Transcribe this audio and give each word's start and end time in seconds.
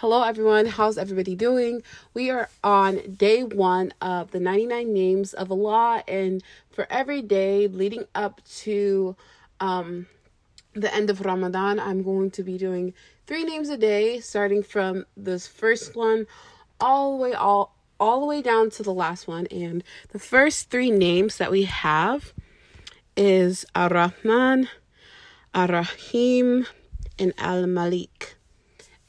Hello, 0.00 0.22
everyone. 0.22 0.66
How's 0.66 0.96
everybody 0.96 1.34
doing? 1.34 1.82
We 2.14 2.30
are 2.30 2.48
on 2.62 3.16
day 3.16 3.42
one 3.42 3.92
of 4.00 4.30
the 4.30 4.38
99 4.38 4.92
names 4.94 5.34
of 5.34 5.50
Allah, 5.50 6.04
and 6.06 6.40
for 6.70 6.86
every 6.88 7.20
day 7.20 7.66
leading 7.66 8.04
up 8.14 8.40
to 8.58 9.16
um, 9.58 10.06
the 10.72 10.94
end 10.94 11.10
of 11.10 11.22
Ramadan, 11.22 11.80
I'm 11.80 12.04
going 12.04 12.30
to 12.30 12.44
be 12.44 12.56
doing 12.56 12.94
three 13.26 13.42
names 13.42 13.70
a 13.70 13.76
day, 13.76 14.20
starting 14.20 14.62
from 14.62 15.04
this 15.16 15.48
first 15.48 15.96
one 15.96 16.28
all 16.80 17.16
the 17.16 17.24
way 17.24 17.32
all 17.32 17.74
all 17.98 18.20
the 18.20 18.26
way 18.26 18.40
down 18.40 18.70
to 18.70 18.84
the 18.84 18.94
last 18.94 19.26
one. 19.26 19.46
And 19.46 19.82
the 20.10 20.20
first 20.20 20.70
three 20.70 20.92
names 20.92 21.38
that 21.38 21.50
we 21.50 21.64
have 21.64 22.32
is 23.16 23.66
Ar-Rahman, 23.74 24.68
Ar-Rahim, 25.52 26.66
and 27.18 27.34
Al-Malik 27.36 28.37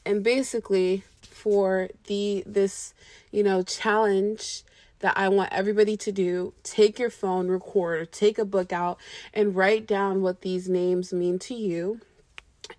and 0.06 0.24
basically 0.24 1.04
for 1.22 1.90
the 2.08 2.44
this 2.46 2.94
you 3.32 3.44
know 3.44 3.62
challenge 3.62 4.64
that 5.00 5.14
I 5.18 5.30
want 5.30 5.54
everybody 5.54 5.96
to 5.98 6.12
do 6.12 6.54
take 6.64 7.00
your 7.00 7.10
phone 7.10 7.48
record 7.48 8.00
or 8.00 8.06
take 8.06 8.38
a 8.38 8.46
book 8.46 8.74
out 8.74 8.98
and 9.34 9.56
write 9.56 9.88
down 9.88 10.22
what 10.22 10.42
these 10.42 10.68
names 10.68 11.14
mean 11.14 11.40
to 11.40 11.54
you. 11.54 12.02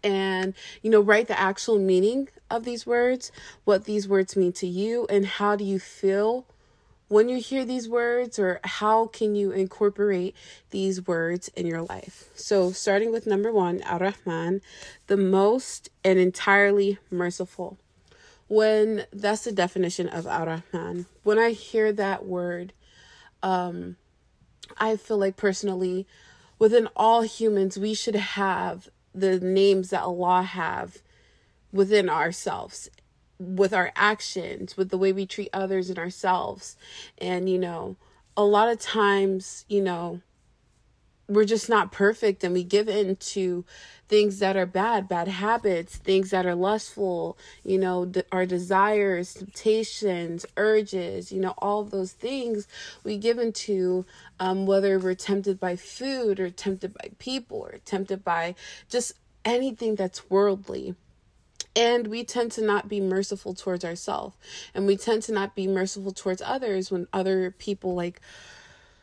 And 0.05 0.55
you 0.83 0.91
know 0.91 1.01
write 1.01 1.28
the 1.28 1.38
actual 1.38 1.78
meaning 1.78 2.28
of 2.51 2.64
these 2.64 2.87
words 2.87 3.33
what 3.64 3.84
these 3.84 4.09
words 4.09 4.37
mean 4.37 4.52
to 4.52 4.66
you 4.66 5.06
and 5.09 5.25
how 5.25 5.56
do 5.56 5.64
you 5.64 5.78
feel 5.78 6.47
when 7.10 7.28
you 7.28 7.38
hear 7.38 7.64
these 7.64 7.88
words 7.88 8.38
or 8.38 8.60
how 8.62 9.06
can 9.09 9.34
you 9.34 9.50
incorporate 9.50 10.32
these 10.70 11.09
words 11.09 11.48
in 11.56 11.66
your 11.66 11.83
life? 11.83 12.30
So 12.36 12.70
starting 12.70 13.10
with 13.10 13.27
number 13.27 13.50
one 13.50 13.83
ar-rahman 13.83 14.60
the 15.09 15.16
most 15.16 15.91
and 16.05 16.20
entirely 16.20 16.98
merciful. 17.10 17.78
When 18.46 19.06
that's 19.12 19.42
the 19.42 19.50
definition 19.50 20.06
of 20.09 20.28
ar-rahman. 20.28 21.06
When 21.25 21.36
i 21.36 21.50
hear 21.50 21.92
that 21.92 22.27
word 22.27 22.72
um 23.42 23.97
i 24.78 24.94
feel 24.94 25.19
like 25.19 25.36
personally 25.36 26.06
within 26.61 26.88
all 26.94 27.22
humans 27.22 27.77
we 27.77 27.92
should 27.92 28.14
have 28.14 28.88
the 29.12 29.41
names 29.41 29.91
that 29.91 30.03
allah 30.03 30.42
have 30.42 30.98
within 31.72 32.08
ourselves 32.08 32.88
with 33.41 33.72
our 33.72 33.91
actions, 33.96 34.77
with 34.77 34.91
the 34.91 34.98
way 34.98 35.12
we 35.12 35.27
treat 35.27 35.48
others 35.52 35.88
and 35.88 35.98
ourselves. 35.98 36.77
And, 37.19 37.48
you 37.48 37.58
know, 37.58 37.97
a 38.36 38.44
lot 38.44 38.69
of 38.69 38.78
times, 38.78 39.64
you 39.69 39.80
know, 39.80 40.20
we're 41.27 41.44
just 41.44 41.69
not 41.69 41.92
perfect 41.92 42.42
and 42.42 42.52
we 42.52 42.64
give 42.64 42.88
in 42.88 43.14
to 43.14 43.64
things 44.08 44.41
that 44.41 44.56
are 44.56 44.66
bad, 44.66 45.08
bad 45.08 45.28
habits, 45.28 45.97
things 45.97 46.30
that 46.30 46.44
are 46.44 46.56
lustful, 46.56 47.38
you 47.64 47.78
know, 47.78 48.10
our 48.32 48.44
desires, 48.44 49.34
temptations, 49.34 50.44
urges, 50.56 51.30
you 51.30 51.41
know, 51.41 51.54
all 51.58 51.84
those 51.84 52.12
things 52.12 52.66
we 53.04 53.16
give 53.16 53.38
into 53.38 54.04
um, 54.41 54.66
whether 54.66 54.98
we're 54.98 55.14
tempted 55.14 55.60
by 55.60 55.77
food 55.77 56.41
or 56.41 56.50
tempted 56.50 56.92
by 56.92 57.10
people 57.19 57.58
or 57.58 57.78
tempted 57.84 58.25
by 58.25 58.56
just 58.88 59.12
anything 59.44 59.94
that's 59.94 60.28
worldly 60.28 60.97
and 61.76 62.08
we 62.08 62.24
tend 62.24 62.52
to 62.52 62.62
not 62.62 62.88
be 62.88 63.00
merciful 63.00 63.54
towards 63.54 63.84
ourselves 63.84 64.36
and 64.74 64.86
we 64.86 64.96
tend 64.96 65.22
to 65.22 65.32
not 65.32 65.54
be 65.54 65.66
merciful 65.66 66.12
towards 66.12 66.42
others 66.42 66.90
when 66.90 67.06
other 67.12 67.50
people 67.52 67.94
like 67.94 68.20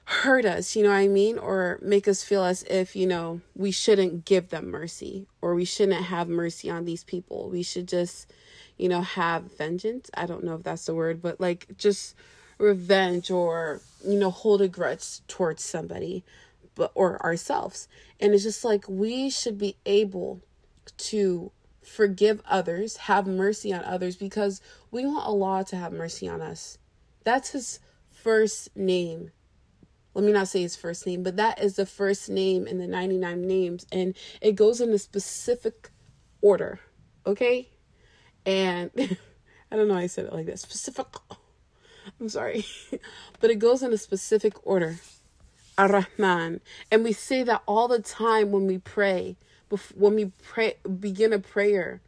hurt 0.05 0.45
us 0.45 0.75
you 0.75 0.83
know 0.83 0.89
what 0.89 0.95
i 0.95 1.07
mean? 1.07 1.37
Or 1.37 1.79
make 1.81 2.07
us 2.07 2.23
feel 2.23 2.43
as 2.43 2.63
if 2.63 2.95
you 2.95 3.07
know 3.07 3.41
we 3.55 3.71
shouldn't 3.71 4.25
give 4.25 4.49
them 4.49 4.69
mercy 4.69 5.27
or 5.41 5.53
we 5.53 5.65
shouldn't 5.65 6.01
have 6.05 6.29
mercy 6.29 6.69
on 6.69 6.85
these 6.85 7.03
people. 7.03 7.49
We 7.49 7.63
should 7.63 7.87
just 7.87 8.31
you 8.77 8.87
know 8.89 9.01
have 9.01 9.57
vengeance. 9.57 10.09
I 10.13 10.25
don't 10.25 10.43
know 10.43 10.55
if 10.55 10.63
that's 10.63 10.85
the 10.85 10.95
word 10.95 11.21
but 11.21 11.41
like 11.41 11.67
just 11.77 12.15
revenge 12.57 13.29
or 13.29 13.81
you 14.05 14.17
know 14.17 14.31
hold 14.31 14.61
a 14.61 14.67
grudge 14.67 15.25
towards 15.27 15.63
somebody 15.63 16.23
but 16.75 16.91
or 16.95 17.21
ourselves. 17.21 17.89
And 18.19 18.33
it's 18.33 18.43
just 18.43 18.63
like 18.63 18.85
we 18.87 19.29
should 19.29 19.57
be 19.57 19.75
able 19.85 20.41
to 20.97 21.51
forgive 21.87 22.41
others, 22.45 22.97
have 22.97 23.25
mercy 23.25 23.73
on 23.73 23.83
others 23.83 24.15
because 24.15 24.61
we 24.91 25.05
want 25.05 25.25
Allah 25.25 25.65
to 25.69 25.75
have 25.77 25.91
mercy 25.91 26.27
on 26.27 26.41
us. 26.41 26.77
That's 27.23 27.51
his 27.51 27.79
first 28.09 28.75
name. 28.75 29.31
Let 30.13 30.25
me 30.25 30.31
not 30.31 30.47
say 30.47 30.61
his 30.61 30.75
first 30.75 31.05
name, 31.05 31.23
but 31.23 31.37
that 31.37 31.61
is 31.61 31.75
the 31.75 31.85
first 31.85 32.29
name 32.29 32.67
in 32.67 32.77
the 32.77 32.87
99 32.87 33.47
names 33.47 33.85
and 33.91 34.15
it 34.41 34.53
goes 34.53 34.81
in 34.81 34.91
a 34.91 34.97
specific 34.97 35.91
order, 36.41 36.79
okay? 37.25 37.69
And 38.45 38.91
I 39.71 39.75
don't 39.75 39.87
know 39.87 39.95
I 39.95 40.07
said 40.07 40.25
it 40.25 40.33
like 40.33 40.47
that. 40.47 40.59
Specific 40.59 41.05
I'm 42.19 42.29
sorry. 42.29 42.65
but 43.39 43.49
it 43.49 43.59
goes 43.59 43.83
in 43.83 43.93
a 43.93 43.97
specific 43.97 44.53
order. 44.65 44.97
Ar-Rahman. 45.77 46.61
And 46.91 47.03
we 47.03 47.13
say 47.13 47.43
that 47.43 47.61
all 47.67 47.87
the 47.87 48.01
time 48.01 48.51
when 48.51 48.65
we 48.65 48.79
pray 48.79 49.35
when 49.95 50.15
we 50.15 50.31
pray, 50.43 50.75
begin 50.99 51.33
a 51.33 51.39
prayer. 51.39 52.01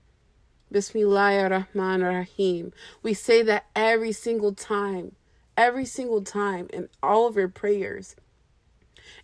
Bismillah 0.71 1.41
ar-Rahman 1.43 2.03
ar-Rahim. 2.03 2.71
We 3.01 3.13
say 3.13 3.41
that 3.41 3.65
every 3.75 4.11
single 4.11 4.53
time, 4.53 5.15
every 5.57 5.85
single 5.85 6.21
time 6.21 6.67
in 6.71 6.89
all 7.01 7.27
of 7.27 7.37
our 7.37 7.47
prayers. 7.47 8.15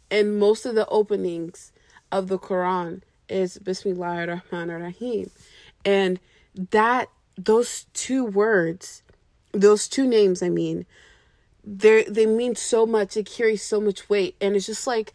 And 0.09 0.39
most 0.39 0.65
of 0.65 0.75
the 0.75 0.87
openings 0.87 1.71
of 2.11 2.27
the 2.27 2.39
Quran 2.39 3.01
is 3.29 3.57
Bismillah 3.57 4.27
ar-Rahman 4.27 4.69
ar-Rahim. 4.69 5.29
And 5.83 6.19
that, 6.71 7.09
those 7.37 7.85
two 7.93 8.25
words, 8.25 9.03
those 9.51 9.87
two 9.87 10.07
names, 10.07 10.41
I 10.41 10.49
mean, 10.49 10.85
they 11.63 12.03
they 12.03 12.25
mean 12.25 12.55
so 12.55 12.85
much. 12.85 13.17
It 13.17 13.25
carries 13.25 13.63
so 13.63 13.81
much 13.81 14.09
weight. 14.09 14.35
And 14.39 14.55
it's 14.55 14.67
just 14.67 14.85
like 14.85 15.13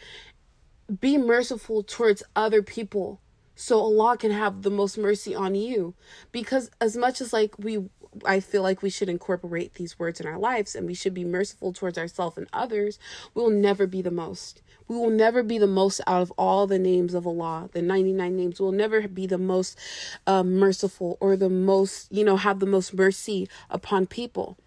be 0.99 1.19
merciful 1.19 1.83
towards 1.83 2.23
other 2.35 2.63
people 2.63 3.21
so 3.55 3.79
Allah 3.79 4.17
can 4.17 4.31
have 4.31 4.63
the 4.63 4.71
most 4.71 4.97
mercy 4.97 5.35
on 5.35 5.55
you 5.55 5.95
because 6.33 6.71
as 6.81 6.97
much 6.97 7.21
as 7.21 7.33
like 7.33 7.55
we 7.59 7.91
I 8.25 8.41
feel 8.41 8.63
like 8.63 8.83
we 8.83 8.91
should 8.91 9.09
incorporate 9.09 9.75
these 9.75 9.99
words 9.99 10.21
in 10.21 10.27
our 10.27 10.39
lives 10.39 10.75
and 10.75 10.87
we 10.87 10.95
should 10.95 11.15
be 11.15 11.25
merciful 11.25 11.73
towards 11.73 11.97
ourselves 11.97 12.37
and 12.37 12.49
others, 12.53 12.99
we 13.35 13.43
will 13.43 13.51
never 13.51 13.87
be 13.87 14.03
the 14.03 14.11
most. 14.11 14.63
We 14.89 14.97
will 14.97 15.11
never 15.11 15.45
be 15.45 15.59
the 15.59 15.69
most 15.69 16.01
out 16.07 16.23
of 16.23 16.33
all 16.33 16.67
the 16.67 16.79
names 16.79 17.15
of 17.15 17.25
Allah, 17.27 17.71
the 17.73 17.83
99 17.83 18.37
names. 18.37 18.61
We'll 18.61 18.73
never 18.73 19.07
be 19.07 19.27
the 19.27 19.39
most 19.39 19.79
uh, 20.27 20.43
merciful 20.43 21.19
or 21.21 21.37
the 21.37 21.49
most, 21.49 22.11
you 22.11 22.25
know, 22.25 22.37
have 22.37 22.59
the 22.59 22.67
most 22.67 22.95
mercy 22.95 23.49
upon 23.69 24.07
people. 24.07 24.59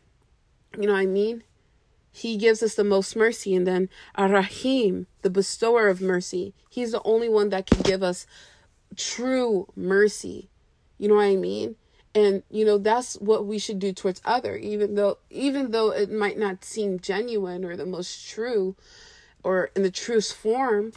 You 0.78 0.88
know 0.88 0.94
what 0.94 1.00
I 1.00 1.06
mean? 1.06 1.44
He 2.16 2.38
gives 2.38 2.62
us 2.62 2.76
the 2.76 2.84
most 2.84 3.16
mercy. 3.16 3.56
And 3.56 3.66
then 3.66 3.90
Ar-Rahim, 4.16 5.08
the 5.24 5.32
bestower 5.32 5.90
of 5.90 6.00
mercy, 6.00 6.54
he's 6.70 6.92
the 6.92 7.02
only 7.04 7.28
one 7.28 7.50
that 7.50 7.66
can 7.66 7.82
give 7.82 8.04
us 8.04 8.28
true 8.96 9.68
mercy. 9.76 10.50
You 11.00 11.10
know 11.10 11.16
what 11.16 11.24
I 11.24 11.36
mean? 11.36 11.76
And 12.16 12.44
you 12.52 12.64
know 12.64 12.78
that's 12.78 13.16
what 13.16 13.48
we 13.48 13.58
should 13.58 13.80
do 13.80 13.92
towards 13.92 14.22
other 14.24 14.56
even 14.56 14.94
though 14.94 15.18
even 15.32 15.72
though 15.72 15.90
it 15.90 16.12
might 16.12 16.38
not 16.38 16.64
seem 16.64 17.00
genuine 17.00 17.66
or 17.66 17.76
the 17.76 17.88
most 17.88 18.30
true 18.30 18.76
or 19.44 19.72
in 19.76 19.82
the 19.82 19.90
truest 19.90 20.36
form, 20.36 20.94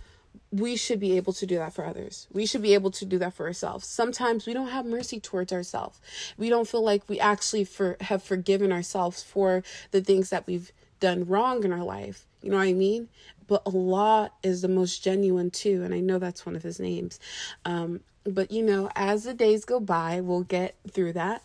we 0.52 0.76
should 0.76 1.00
be 1.00 1.16
able 1.16 1.32
to 1.32 1.46
do 1.46 1.56
that 1.56 1.72
for 1.72 1.86
others. 1.86 2.28
We 2.32 2.44
should 2.44 2.62
be 2.62 2.74
able 2.74 2.90
to 2.92 3.06
do 3.06 3.18
that 3.18 3.32
for 3.32 3.46
ourselves. 3.46 3.86
Sometimes 3.86 4.46
we 4.46 4.52
don't 4.52 4.68
have 4.68 4.84
mercy 4.84 5.18
towards 5.18 5.52
ourselves. 5.52 5.98
We 6.36 6.50
don't 6.50 6.68
feel 6.68 6.84
like 6.84 7.08
we 7.08 7.18
actually 7.18 7.64
for 7.64 7.96
have 8.02 8.22
forgiven 8.22 8.70
ourselves 8.70 9.22
for 9.22 9.62
the 9.92 10.02
things 10.02 10.28
that 10.30 10.46
we've 10.46 10.70
done 11.00 11.26
wrong 11.26 11.64
in 11.64 11.72
our 11.72 11.84
life. 11.84 12.26
You 12.42 12.50
know 12.50 12.56
what 12.58 12.68
I 12.68 12.72
mean? 12.72 13.08
But 13.46 13.62
Allah 13.66 14.30
is 14.42 14.62
the 14.62 14.68
most 14.68 15.02
genuine 15.02 15.50
too, 15.50 15.82
and 15.82 15.94
I 15.94 16.00
know 16.00 16.18
that's 16.18 16.44
one 16.44 16.56
of 16.56 16.62
his 16.62 16.80
names. 16.80 17.20
Um, 17.64 18.00
but 18.24 18.50
you 18.50 18.62
know, 18.62 18.90
as 18.96 19.24
the 19.24 19.34
days 19.34 19.64
go 19.64 19.78
by, 19.80 20.20
we'll 20.20 20.42
get 20.42 20.74
through 20.90 21.12
that. 21.14 21.42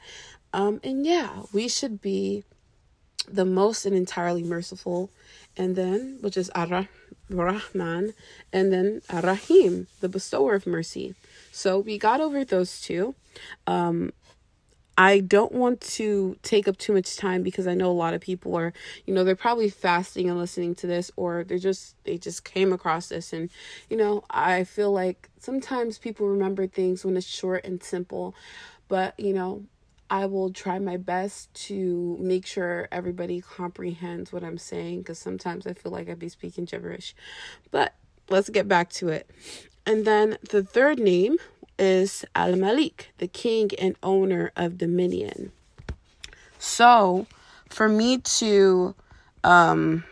Um, 0.53 0.79
and 0.83 1.05
yeah, 1.05 1.43
we 1.53 1.67
should 1.67 2.01
be 2.01 2.43
the 3.27 3.45
most 3.45 3.85
and 3.85 3.95
entirely 3.95 4.43
merciful, 4.43 5.09
and 5.55 5.75
then 5.75 6.17
which 6.21 6.37
is 6.37 6.49
Ar-Rahman, 6.55 8.13
and 8.51 8.73
then 8.73 9.01
Ar-Rahim, 9.09 9.87
the 9.99 10.09
bestower 10.09 10.55
of 10.55 10.65
mercy. 10.67 11.15
So 11.51 11.79
we 11.79 11.97
got 11.97 12.19
over 12.19 12.43
those 12.43 12.81
two. 12.81 13.15
Um, 13.67 14.11
I 14.97 15.19
don't 15.19 15.53
want 15.53 15.81
to 15.81 16.37
take 16.43 16.67
up 16.67 16.77
too 16.77 16.93
much 16.93 17.15
time 17.15 17.43
because 17.43 17.65
I 17.65 17.73
know 17.73 17.89
a 17.89 17.93
lot 17.93 18.13
of 18.13 18.21
people 18.21 18.55
are, 18.55 18.73
you 19.05 19.13
know, 19.13 19.23
they're 19.23 19.35
probably 19.35 19.69
fasting 19.69 20.29
and 20.29 20.37
listening 20.37 20.75
to 20.75 20.87
this 20.87 21.11
or 21.15 21.43
they're 21.43 21.57
just 21.57 21.95
they 22.03 22.17
just 22.17 22.43
came 22.43 22.73
across 22.73 23.07
this 23.07 23.33
and 23.33 23.49
you 23.89 23.97
know, 23.97 24.23
I 24.29 24.63
feel 24.63 24.91
like 24.91 25.29
sometimes 25.39 25.97
people 25.97 26.27
remember 26.27 26.67
things 26.67 27.05
when 27.05 27.17
it's 27.17 27.27
short 27.27 27.65
and 27.65 27.81
simple, 27.81 28.35
but 28.89 29.19
you 29.19 29.33
know, 29.33 29.63
I 30.09 30.25
will 30.25 30.51
try 30.51 30.77
my 30.77 30.97
best 30.97 31.53
to 31.67 32.17
make 32.19 32.45
sure 32.45 32.89
everybody 32.91 33.39
comprehends 33.39 34.33
what 34.33 34.43
I'm 34.43 34.57
saying 34.57 34.99
because 34.99 35.19
sometimes 35.19 35.65
I 35.65 35.73
feel 35.73 35.93
like 35.93 36.09
I'd 36.09 36.19
be 36.19 36.27
speaking 36.27 36.65
gibberish. 36.65 37.15
But 37.71 37.95
let's 38.29 38.49
get 38.49 38.67
back 38.67 38.89
to 38.91 39.07
it. 39.07 39.29
And 39.85 40.05
then 40.05 40.37
the 40.49 40.63
third 40.63 40.99
name 40.99 41.37
is 41.77 42.25
Al 42.35 42.55
Malik, 42.55 43.09
the 43.17 43.27
king 43.27 43.71
and 43.79 43.95
owner 44.03 44.51
of 44.55 44.77
dominion. 44.77 45.51
So, 46.59 47.25
for 47.69 47.89
me 47.89 48.19
to 48.19 48.93
um, 49.43 50.03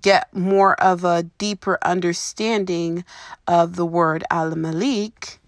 get 0.00 0.34
more 0.34 0.80
of 0.80 1.04
a 1.04 1.24
deeper 1.38 1.78
understanding 1.82 3.04
of 3.46 3.76
the 3.76 3.86
word 3.86 4.24
Al 4.30 4.54
Malik, 4.54 5.38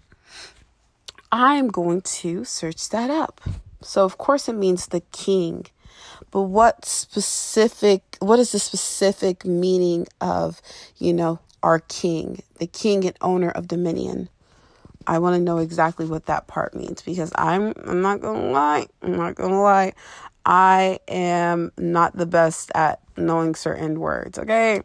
I'm 1.31 1.67
going 1.67 2.01
to 2.01 2.43
search 2.43 2.89
that 2.89 3.09
up. 3.09 3.41
So, 3.81 4.03
of 4.03 4.17
course, 4.17 4.49
it 4.49 4.53
means 4.53 4.87
the 4.87 5.03
king. 5.11 5.67
But 6.31 6.43
what 6.43 6.85
specific, 6.85 8.17
what 8.19 8.39
is 8.39 8.51
the 8.51 8.59
specific 8.59 9.45
meaning 9.45 10.07
of, 10.19 10.61
you 10.97 11.13
know, 11.13 11.39
our 11.61 11.79
king, 11.79 12.41
the 12.59 12.67
king 12.67 13.05
and 13.05 13.17
owner 13.21 13.49
of 13.49 13.67
dominion? 13.67 14.29
I 15.07 15.19
want 15.19 15.35
to 15.35 15.41
know 15.41 15.57
exactly 15.59 16.05
what 16.05 16.25
that 16.27 16.47
part 16.47 16.75
means 16.75 17.01
because 17.01 17.31
I'm 17.35 17.73
I'm 17.85 18.01
not 18.01 18.21
going 18.21 18.41
to 18.41 18.47
lie. 18.47 18.87
I'm 19.01 19.15
not 19.15 19.35
going 19.35 19.51
to 19.51 19.57
lie. 19.57 19.93
I 20.45 20.99
am 21.07 21.71
not 21.77 22.15
the 22.15 22.25
best 22.25 22.71
at 22.75 22.99
knowing 23.17 23.55
certain 23.55 23.99
words, 23.99 24.37
okay? 24.37 24.81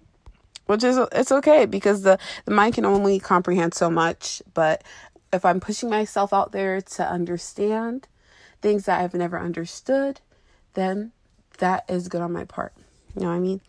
Which 0.66 0.84
is 0.84 0.98
it's 1.12 1.32
okay 1.32 1.66
because 1.66 2.02
the 2.02 2.18
the 2.44 2.52
mind 2.52 2.74
can 2.74 2.84
only 2.84 3.18
comprehend 3.18 3.74
so 3.74 3.90
much, 3.90 4.42
but 4.54 4.84
if 5.32 5.44
I'm 5.44 5.60
pushing 5.60 5.90
myself 5.90 6.32
out 6.32 6.52
there 6.52 6.80
to 6.80 7.08
understand 7.08 8.08
things 8.62 8.84
that 8.84 9.00
I've 9.00 9.14
never 9.14 9.38
understood, 9.38 10.20
then 10.74 11.12
that 11.58 11.84
is 11.88 12.08
good 12.08 12.20
on 12.20 12.32
my 12.32 12.44
part. 12.44 12.72
You 13.14 13.22
know 13.22 13.28
what 13.28 13.34
I 13.34 13.40
mean? 13.40 13.60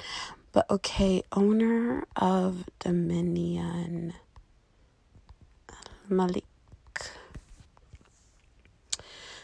But 0.51 0.69
okay, 0.69 1.24
owner 1.31 2.06
of 2.15 2.65
dominion. 2.80 4.13
Malik. 6.09 6.45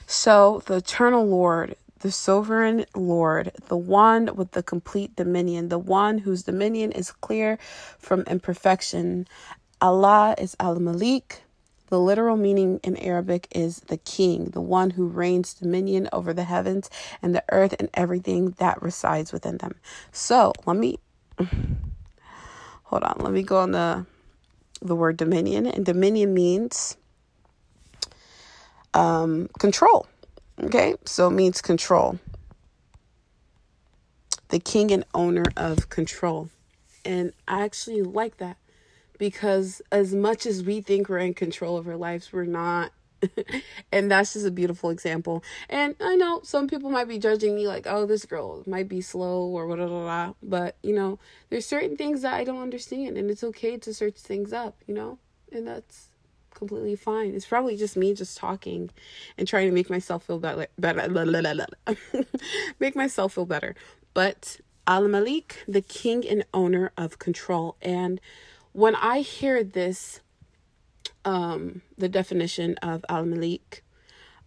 So, 0.05 0.63
the 0.65 0.77
eternal 0.77 1.25
Lord, 1.25 1.75
the 1.99 2.11
sovereign 2.11 2.85
Lord, 2.95 3.51
the 3.67 3.77
one 3.77 4.35
with 4.35 4.51
the 4.51 4.63
complete 4.63 5.15
dominion, 5.15 5.69
the 5.69 5.77
one 5.77 6.19
whose 6.19 6.43
dominion 6.43 6.91
is 6.91 7.11
clear 7.11 7.57
from 7.99 8.21
imperfection. 8.21 9.27
Allah 9.81 10.35
is 10.37 10.55
Al 10.59 10.79
Malik. 10.79 11.41
The 11.89 11.99
literal 11.99 12.35
meaning 12.35 12.79
in 12.83 12.97
Arabic 12.97 13.47
is 13.51 13.79
the 13.81 13.97
king, 13.97 14.45
the 14.45 14.61
one 14.61 14.91
who 14.91 15.07
reigns 15.07 15.53
dominion 15.53 16.09
over 16.11 16.33
the 16.33 16.43
heavens 16.43 16.89
and 17.21 17.33
the 17.33 17.43
earth 17.49 17.75
and 17.79 17.89
everything 17.93 18.51
that 18.59 18.81
resides 18.81 19.31
within 19.31 19.57
them. 19.57 19.75
So, 20.11 20.53
let 20.65 20.77
me 20.77 20.99
hold 22.83 23.03
on, 23.03 23.17
let 23.19 23.31
me 23.31 23.43
go 23.43 23.57
on 23.57 23.71
the 23.71 24.05
the 24.81 24.95
word 24.95 25.17
dominion. 25.17 25.65
And 25.67 25.85
dominion 25.85 26.33
means 26.33 26.97
um, 28.93 29.49
control. 29.59 30.07
Okay, 30.63 30.95
so 31.05 31.27
it 31.27 31.31
means 31.31 31.61
control. 31.61 32.19
The 34.49 34.59
king 34.59 34.91
and 34.91 35.03
owner 35.13 35.45
of 35.55 35.89
control. 35.89 36.49
And 37.05 37.33
I 37.47 37.63
actually 37.63 38.01
like 38.01 38.37
that 38.37 38.57
because 39.17 39.81
as 39.91 40.13
much 40.13 40.45
as 40.45 40.63
we 40.63 40.81
think 40.81 41.09
we're 41.09 41.19
in 41.19 41.33
control 41.33 41.77
of 41.77 41.87
our 41.87 41.95
lives, 41.95 42.31
we're 42.31 42.45
not. 42.45 42.91
and 43.91 44.11
that's 44.11 44.33
just 44.33 44.45
a 44.45 44.51
beautiful 44.51 44.89
example. 44.89 45.43
And 45.69 45.95
I 45.99 46.15
know 46.15 46.41
some 46.43 46.67
people 46.67 46.89
might 46.89 47.07
be 47.07 47.19
judging 47.19 47.55
me 47.55 47.67
like, 47.67 47.87
oh, 47.87 48.05
this 48.05 48.25
girl 48.25 48.63
might 48.65 48.87
be 48.87 49.01
slow 49.01 49.45
or 49.47 49.67
whatever. 49.67 50.33
But, 50.41 50.77
you 50.83 50.93
know, 50.93 51.19
there's 51.49 51.65
certain 51.65 51.97
things 51.97 52.21
that 52.21 52.33
I 52.33 52.43
don't 52.43 52.61
understand. 52.61 53.17
And 53.17 53.29
it's 53.29 53.43
okay 53.43 53.77
to 53.77 53.93
search 53.93 54.15
things 54.15 54.53
up, 54.53 54.77
you 54.87 54.93
know? 54.93 55.19
And 55.51 55.67
that's 55.67 56.09
completely 56.53 56.95
fine. 56.95 57.33
It's 57.33 57.45
probably 57.45 57.77
just 57.77 57.95
me 57.95 58.13
just 58.13 58.37
talking 58.37 58.89
and 59.37 59.47
trying 59.47 59.67
to 59.67 59.73
make 59.73 59.89
myself 59.89 60.25
feel 60.25 60.39
better. 60.39 60.67
better 60.77 61.67
make 62.79 62.95
myself 62.95 63.33
feel 63.33 63.45
better. 63.45 63.75
But 64.13 64.59
Al 64.87 65.07
Malik, 65.07 65.63
the 65.67 65.81
king 65.81 66.27
and 66.27 66.45
owner 66.53 66.91
of 66.97 67.19
control. 67.19 67.75
And 67.81 68.19
when 68.71 68.95
I 68.95 69.19
hear 69.19 69.63
this, 69.63 70.21
um, 71.27 71.81
the 71.97 72.07
definition 72.07 72.77
of 72.77 73.03
Al 73.09 73.25
Malik, 73.25 73.83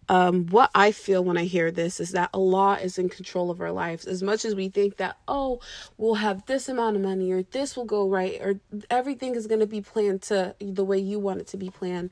um, 0.09 0.47
what 0.47 0.71
I 0.73 0.91
feel 0.91 1.23
when 1.23 1.37
I 1.37 1.45
hear 1.45 1.69
this 1.69 1.99
is 1.99 2.11
that 2.11 2.31
Allah 2.33 2.79
is 2.81 2.97
in 2.97 3.07
control 3.07 3.51
of 3.51 3.61
our 3.61 3.71
lives. 3.71 4.05
As 4.05 4.23
much 4.23 4.43
as 4.45 4.55
we 4.55 4.67
think 4.67 4.97
that, 4.97 5.15
oh, 5.27 5.61
we'll 5.97 6.15
have 6.15 6.43
this 6.47 6.67
amount 6.67 6.95
of 6.95 7.03
money 7.03 7.31
or 7.31 7.43
this 7.43 7.77
will 7.77 7.85
go 7.85 8.09
right 8.09 8.41
or 8.41 8.59
everything 8.89 9.35
is 9.35 9.45
going 9.45 9.59
to 9.59 9.67
be 9.67 9.79
planned 9.79 10.23
to 10.23 10.55
the 10.59 10.83
way 10.83 10.97
you 10.97 11.19
want 11.19 11.39
it 11.39 11.47
to 11.49 11.57
be 11.57 11.69
planned, 11.69 12.09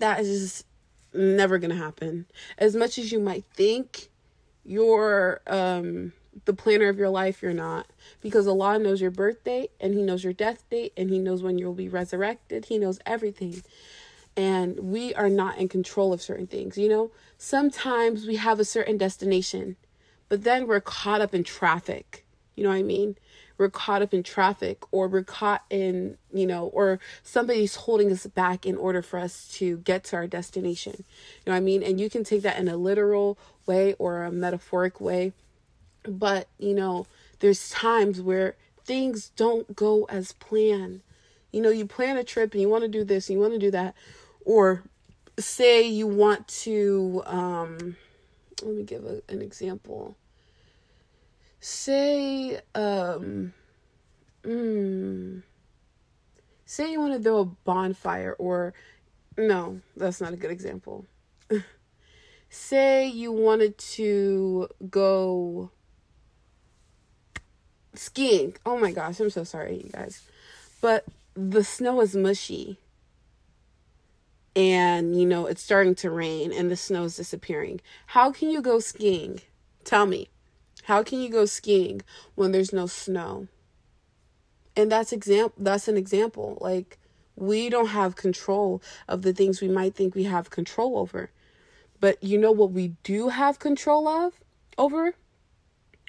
that 0.00 0.20
is 0.20 0.64
never 1.14 1.58
going 1.58 1.70
to 1.70 1.76
happen. 1.76 2.26
As 2.58 2.74
much 2.74 2.98
as 2.98 3.12
you 3.12 3.20
might 3.20 3.44
think 3.54 4.10
you're 4.64 5.40
um, 5.46 6.12
the 6.44 6.54
planner 6.54 6.88
of 6.88 6.98
your 6.98 7.10
life, 7.10 7.42
you're 7.42 7.52
not. 7.52 7.86
Because 8.20 8.46
Allah 8.46 8.78
knows 8.78 9.00
your 9.00 9.10
birth 9.10 9.44
date 9.44 9.70
and 9.80 9.94
He 9.94 10.02
knows 10.02 10.24
your 10.24 10.32
death 10.32 10.68
date 10.70 10.92
and 10.96 11.10
He 11.10 11.18
knows 11.18 11.42
when 11.42 11.58
you'll 11.58 11.74
be 11.74 11.88
resurrected. 11.88 12.66
He 12.66 12.78
knows 12.78 12.98
everything 13.06 13.62
and 14.36 14.78
we 14.78 15.14
are 15.14 15.28
not 15.28 15.58
in 15.58 15.68
control 15.68 16.12
of 16.12 16.22
certain 16.22 16.46
things. 16.46 16.76
You 16.76 16.88
know, 16.88 17.10
sometimes 17.38 18.26
we 18.26 18.36
have 18.36 18.58
a 18.58 18.64
certain 18.64 18.98
destination, 18.98 19.76
but 20.28 20.44
then 20.44 20.66
we're 20.66 20.80
caught 20.80 21.20
up 21.20 21.34
in 21.34 21.44
traffic. 21.44 22.24
You 22.56 22.64
know 22.64 22.70
what 22.70 22.76
I 22.76 22.82
mean? 22.82 23.16
We're 23.56 23.70
caught 23.70 24.02
up 24.02 24.12
in 24.12 24.24
traffic, 24.24 24.82
or 24.90 25.06
we're 25.06 25.22
caught 25.22 25.64
in, 25.70 26.18
you 26.32 26.46
know, 26.46 26.66
or 26.66 26.98
somebody's 27.22 27.76
holding 27.76 28.10
us 28.10 28.26
back 28.26 28.66
in 28.66 28.76
order 28.76 29.00
for 29.00 29.18
us 29.18 29.48
to 29.54 29.78
get 29.78 30.02
to 30.04 30.16
our 30.16 30.26
destination. 30.26 30.94
You 30.98 31.04
know 31.46 31.52
what 31.52 31.58
I 31.58 31.60
mean? 31.60 31.82
And 31.84 32.00
you 32.00 32.10
can 32.10 32.24
take 32.24 32.42
that 32.42 32.58
in 32.58 32.66
a 32.66 32.76
literal 32.76 33.38
way 33.64 33.94
or 33.94 34.24
a 34.24 34.32
metaphoric 34.32 35.00
way. 35.00 35.32
But, 36.06 36.48
you 36.58 36.74
know, 36.74 37.06
there's 37.40 37.70
times 37.70 38.20
where 38.20 38.56
things 38.84 39.30
don't 39.36 39.74
go 39.74 40.04
as 40.04 40.32
planned. 40.32 41.00
You 41.52 41.62
know, 41.62 41.70
you 41.70 41.86
plan 41.86 42.16
a 42.16 42.24
trip 42.24 42.52
and 42.52 42.60
you 42.60 42.68
want 42.68 42.82
to 42.82 42.88
do 42.88 43.04
this 43.04 43.28
and 43.28 43.36
you 43.36 43.40
want 43.40 43.54
to 43.54 43.58
do 43.58 43.70
that. 43.70 43.94
Or 44.44 44.82
say 45.38 45.82
you 45.82 46.06
want 46.06 46.46
to 46.46 47.22
um 47.26 47.96
let 48.62 48.74
me 48.74 48.82
give 48.84 49.04
a, 49.04 49.22
an 49.28 49.42
example. 49.42 50.16
Say 51.60 52.60
um 52.74 53.52
mm, 54.42 55.42
say 56.66 56.92
you 56.92 57.00
want 57.00 57.14
to 57.14 57.20
throw 57.20 57.38
a 57.40 57.44
bonfire 57.44 58.36
or 58.38 58.74
no 59.36 59.80
that's 59.96 60.20
not 60.20 60.32
a 60.32 60.36
good 60.36 60.50
example. 60.50 61.06
Say 62.48 63.08
you 63.08 63.32
wanted 63.32 63.76
to 63.78 64.68
go 64.88 65.72
skiing 67.94 68.54
oh 68.66 68.78
my 68.78 68.92
gosh 68.92 69.20
i'm 69.20 69.30
so 69.30 69.44
sorry 69.44 69.76
you 69.76 69.90
guys 69.90 70.22
but 70.80 71.04
the 71.34 71.64
snow 71.64 72.00
is 72.00 72.14
mushy 72.14 72.78
and 74.56 75.18
you 75.18 75.26
know 75.26 75.46
it's 75.46 75.62
starting 75.62 75.94
to 75.96 76.10
rain 76.10 76.52
and 76.52 76.70
the 76.70 76.76
snow's 76.76 77.16
disappearing. 77.16 77.80
How 78.08 78.30
can 78.30 78.50
you 78.50 78.60
go 78.60 78.78
skiing? 78.78 79.40
Tell 79.84 80.06
me. 80.06 80.28
How 80.84 81.02
can 81.02 81.20
you 81.20 81.28
go 81.28 81.44
skiing 81.46 82.02
when 82.34 82.52
there's 82.52 82.72
no 82.72 82.86
snow? 82.86 83.48
And 84.76 84.90
that's 84.90 85.12
example 85.12 85.54
that's 85.58 85.88
an 85.88 85.96
example. 85.96 86.58
Like 86.60 86.98
we 87.36 87.68
don't 87.68 87.88
have 87.88 88.16
control 88.16 88.82
of 89.08 89.22
the 89.22 89.32
things 89.32 89.60
we 89.60 89.68
might 89.68 89.94
think 89.94 90.14
we 90.14 90.24
have 90.24 90.50
control 90.50 90.98
over. 90.98 91.30
But 92.00 92.22
you 92.22 92.38
know 92.38 92.52
what 92.52 92.70
we 92.70 92.88
do 93.02 93.30
have 93.30 93.58
control 93.58 94.06
of 94.06 94.34
over? 94.78 95.14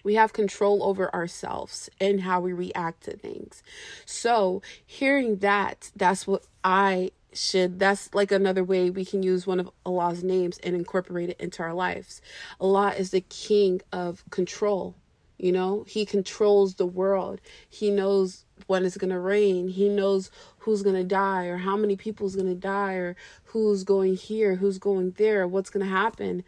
We 0.06 0.16
have 0.16 0.32
control 0.32 0.84
over 0.84 1.14
ourselves 1.14 1.90
and 2.00 2.22
how 2.22 2.40
we 2.40 2.54
react 2.54 3.04
to 3.04 3.18
things. 3.18 3.62
So, 4.06 4.62
hearing 4.86 5.38
that, 5.38 5.92
that's 5.96 6.26
what 6.26 6.44
I 6.64 7.12
should 7.34 7.80
that's 7.80 8.14
like 8.14 8.32
another 8.32 8.64
way 8.64 8.90
we 8.90 9.04
can 9.04 9.22
use 9.22 9.46
one 9.46 9.60
of 9.60 9.70
Allah's 9.86 10.24
names 10.24 10.58
and 10.60 10.74
incorporate 10.74 11.30
it 11.30 11.40
into 11.42 11.64
our 11.64 11.74
lives. 11.74 12.22
Allah 12.62 12.94
is 12.98 13.12
the 13.12 13.22
king 13.22 13.82
of 13.92 14.24
control. 14.30 14.96
You 15.38 15.52
know, 15.52 15.84
he 15.88 16.06
controls 16.06 16.76
the 16.76 16.86
world. 16.86 17.42
He 17.70 17.92
knows 17.92 18.46
when 18.68 18.86
it's 18.86 18.96
going 18.96 19.12
to 19.12 19.20
rain. 19.20 19.68
He 19.68 19.90
knows 19.90 20.32
who's 20.60 20.82
going 20.82 20.96
to 20.96 21.04
die 21.04 21.48
or 21.48 21.58
how 21.58 21.76
many 21.76 21.98
people's 21.98 22.36
going 22.36 22.48
to 22.48 22.56
die 22.56 22.94
or 22.94 23.18
who's 23.46 23.84
going 23.84 24.16
here, 24.16 24.56
who's 24.56 24.78
going 24.78 25.12
there, 25.18 25.46
what's 25.46 25.70
going 25.70 25.86
to 25.86 25.92
happen, 25.92 26.46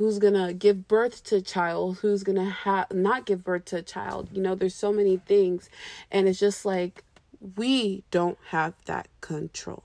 who's 0.00 0.18
going 0.18 0.32
to 0.32 0.54
give 0.54 0.88
birth 0.88 1.22
to 1.22 1.36
a 1.36 1.40
child, 1.42 1.98
who's 1.98 2.22
going 2.22 2.38
to 2.38 2.50
have 2.50 2.90
not 2.90 3.26
give 3.26 3.44
birth 3.44 3.66
to 3.66 3.76
a 3.76 3.82
child. 3.82 4.30
You 4.32 4.40
know, 4.40 4.54
there's 4.54 4.74
so 4.74 4.94
many 4.94 5.18
things 5.18 5.68
and 6.10 6.26
it's 6.26 6.38
just 6.38 6.64
like 6.64 7.04
we 7.54 8.02
don't 8.10 8.38
have 8.48 8.72
that 8.86 9.08
control. 9.20 9.84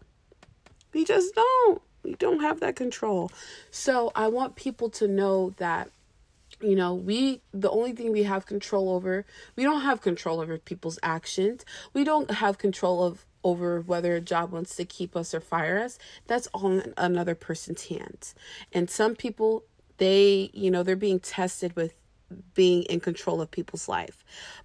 We 0.94 1.04
just 1.04 1.36
don't. 1.36 1.82
We 2.02 2.14
don't 2.14 2.40
have 2.40 2.62
that 2.62 2.78
control. 2.78 3.30
So 3.72 4.14
I 4.16 4.30
want 4.30 4.56
people 4.56 4.90
to 4.92 5.08
know 5.10 5.54
that 5.58 5.90
you 6.62 6.78
know 6.78 6.96
we 6.96 7.42
the 7.54 7.70
only 7.70 7.92
thing 7.92 8.14
we 8.14 8.24
have 8.24 8.46
control 8.46 8.90
over 8.90 9.26
we 9.58 9.64
don't 9.64 9.82
have 9.82 10.00
control 10.00 10.40
over 10.40 10.58
people's 10.58 10.98
actions 11.04 11.66
we 11.92 12.06
don't 12.06 12.32
have 12.32 12.58
control 12.58 13.04
of 13.04 13.26
over 13.46 13.80
whether 13.80 14.16
a 14.16 14.22
job 14.22 14.52
wants 14.52 14.76
to 14.76 14.84
keep 14.84 15.16
us 15.16 15.34
or 15.34 15.40
fire 15.40 15.80
us, 15.80 16.00
that's 16.26 16.48
all 16.48 16.80
in 16.80 16.94
another 16.98 17.36
person's 17.36 17.86
hands. 17.86 18.34
And 18.74 18.90
some 18.90 19.16
people, 19.16 19.64
they, 19.98 20.50
you 20.54 20.72
know, 20.72 20.84
they're 20.84 20.96
being 20.96 21.20
tested 21.20 21.76
with 21.76 21.94
being 22.54 22.84
in 22.84 23.00
control 23.00 23.42
of 23.42 23.52
people's 23.52 23.88
life. 23.88 24.24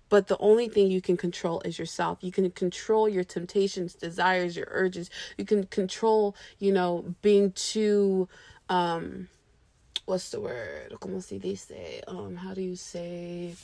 But 0.09 0.27
the 0.27 0.39
only 0.39 0.69
thing 0.69 0.91
you 0.91 1.01
can 1.01 1.17
control 1.17 1.61
is 1.65 1.79
yourself. 1.79 2.19
You 2.21 2.33
can 2.33 2.51
control 2.51 3.09
your 3.09 3.25
temptations, 3.25 3.95
desires, 3.95 4.57
your 4.57 4.67
urges. 4.71 5.11
You 5.37 5.45
can 5.45 5.65
control, 5.67 6.35
you 6.59 6.73
know, 6.73 7.15
being 7.23 7.53
too 7.53 8.29
um 8.69 9.29
what's 10.07 10.31
the 10.31 10.41
word? 10.41 10.95
Como 11.01 11.21
se 11.21 11.39
dice? 11.39 12.03
Um 12.09 12.37
how 12.37 12.55
do 12.55 12.63
you 12.63 12.77
say 12.77 13.55